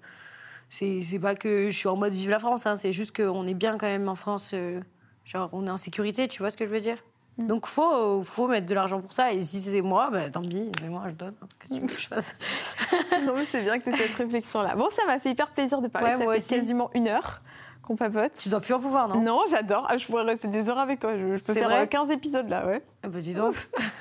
[0.71, 2.67] c'est c'est pas que je suis en mode vive la France.
[2.67, 2.77] hein.
[2.77, 4.51] C'est juste qu'on est bien quand même en France.
[4.55, 4.81] euh,
[5.25, 6.27] genre, on est en sécurité.
[6.27, 6.97] Tu vois ce que je veux dire?
[7.37, 7.49] Mm.
[7.49, 10.71] donc faut faut mettre de l'argent pour ça et si c'est moi bah tant pis
[10.81, 12.39] c'est moi je donne qu'est-ce que tu veux que je fasse?
[13.27, 14.77] Non mais c'est bien que tu aies cette réflexion là.
[14.77, 16.11] Bon, ça m'a fait hyper plaisir de parler.
[16.11, 16.47] Ouais, ça fait aussi.
[16.49, 17.43] quasiment une heure
[17.85, 18.32] qu'on papote.
[18.35, 19.20] tu dois plus en pouvoir non?
[19.20, 19.87] Non, j'adore.
[19.89, 21.16] Ah, je pourrais rester des heures avec toi.
[21.16, 22.82] Je, je peux faire vrai euh, 15 épisodes là, ouais.
[23.03, 23.55] ah bah dis donc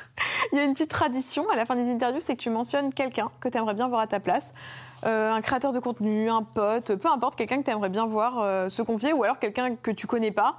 [0.51, 2.93] Il y a une petite tradition à la fin des interviews, c'est que tu mentionnes
[2.93, 4.53] quelqu'un que tu aimerais bien voir à ta place.
[5.05, 8.39] Euh, un créateur de contenu, un pote, peu importe, quelqu'un que tu aimerais bien voir
[8.39, 10.57] euh, se confier ou alors quelqu'un que tu connais pas,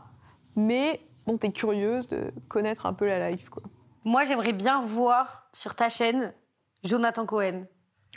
[0.56, 3.48] mais dont tu es curieuse de connaître un peu la life.
[3.48, 3.62] Quoi.
[4.04, 6.32] moi j'aimerais bien voir sur ta chaîne
[6.82, 7.64] Jonathan Cohen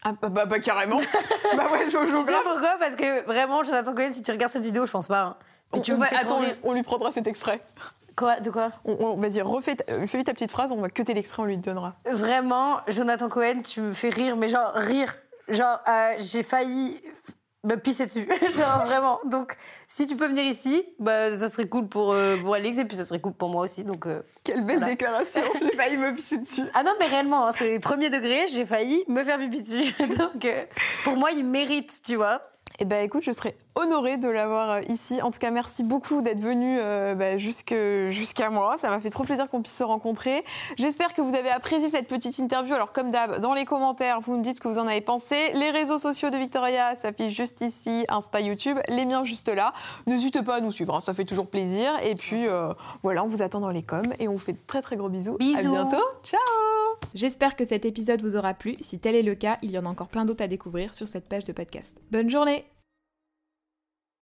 [0.03, 0.99] Ah, bah, bah, bah, carrément.
[1.57, 2.05] bah ouais, Jojo.
[2.21, 2.75] tu sais pourquoi?
[2.79, 5.37] Parce que vraiment Jonathan Cohen si tu regardes cette vidéo je pense pas hein.
[5.73, 7.59] Mais On, tu on va- attends, on lui prendra cet extrait.
[8.15, 8.39] quoi?
[8.39, 8.71] De quoi?
[8.85, 11.57] On, on- Vas-y, refais, euh, fais-lui ta petite phrase, on va cuter l'extrait, on lui
[11.57, 11.93] donnera.
[12.09, 15.13] Vraiment, Jonathan Cohen, tu me fais rire, mais genre rire.
[15.49, 17.01] Genre, euh, j'ai failli
[17.67, 18.27] me pisser dessus.
[18.55, 19.19] genre vraiment.
[19.25, 19.55] Donc,
[19.87, 22.97] si tu peux venir ici, bah, ça serait cool pour, euh, pour Alix et puis
[22.97, 23.83] ça serait cool pour moi aussi.
[23.83, 24.21] Donc, euh.
[24.43, 24.91] Quelle belle Voilà.
[24.91, 25.41] déclaration.
[25.61, 26.63] J'ai failli me pisser dessus.
[26.73, 29.93] Ah non, mais réellement, hein, c'est premier degré, j'ai failli me faire pipi dessus.
[30.17, 30.63] Donc, euh,
[31.03, 32.41] pour moi, il mérite, tu vois.
[32.79, 35.21] Eh ben écoute, je serais honorée de l'avoir euh, ici.
[35.21, 38.77] En tout cas, merci beaucoup d'être venu euh, bah, jusqu'à moi.
[38.79, 40.43] Ça m'a fait trop plaisir qu'on puisse se rencontrer.
[40.77, 42.75] J'espère que vous avez apprécié cette petite interview.
[42.75, 45.51] Alors comme d'hab, dans les commentaires, vous me dites ce que vous en avez pensé.
[45.53, 49.73] Les réseaux sociaux de Victoria s'affichent juste ici, Insta, YouTube, les miens juste là.
[50.05, 51.91] N'hésitez pas à nous suivre, hein, ça fait toujours plaisir.
[52.03, 54.59] Et puis euh, voilà, on vous attend dans les coms et on vous fait de
[54.67, 55.35] très très gros bisous.
[55.35, 55.71] À Bisous.
[55.71, 56.03] bientôt.
[56.23, 56.39] Ciao
[57.13, 58.75] J'espère que cet épisode vous aura plu.
[58.81, 61.07] Si tel est le cas, il y en a encore plein d'autres à découvrir sur
[61.07, 61.97] cette page de podcast.
[62.11, 62.56] Bonne journée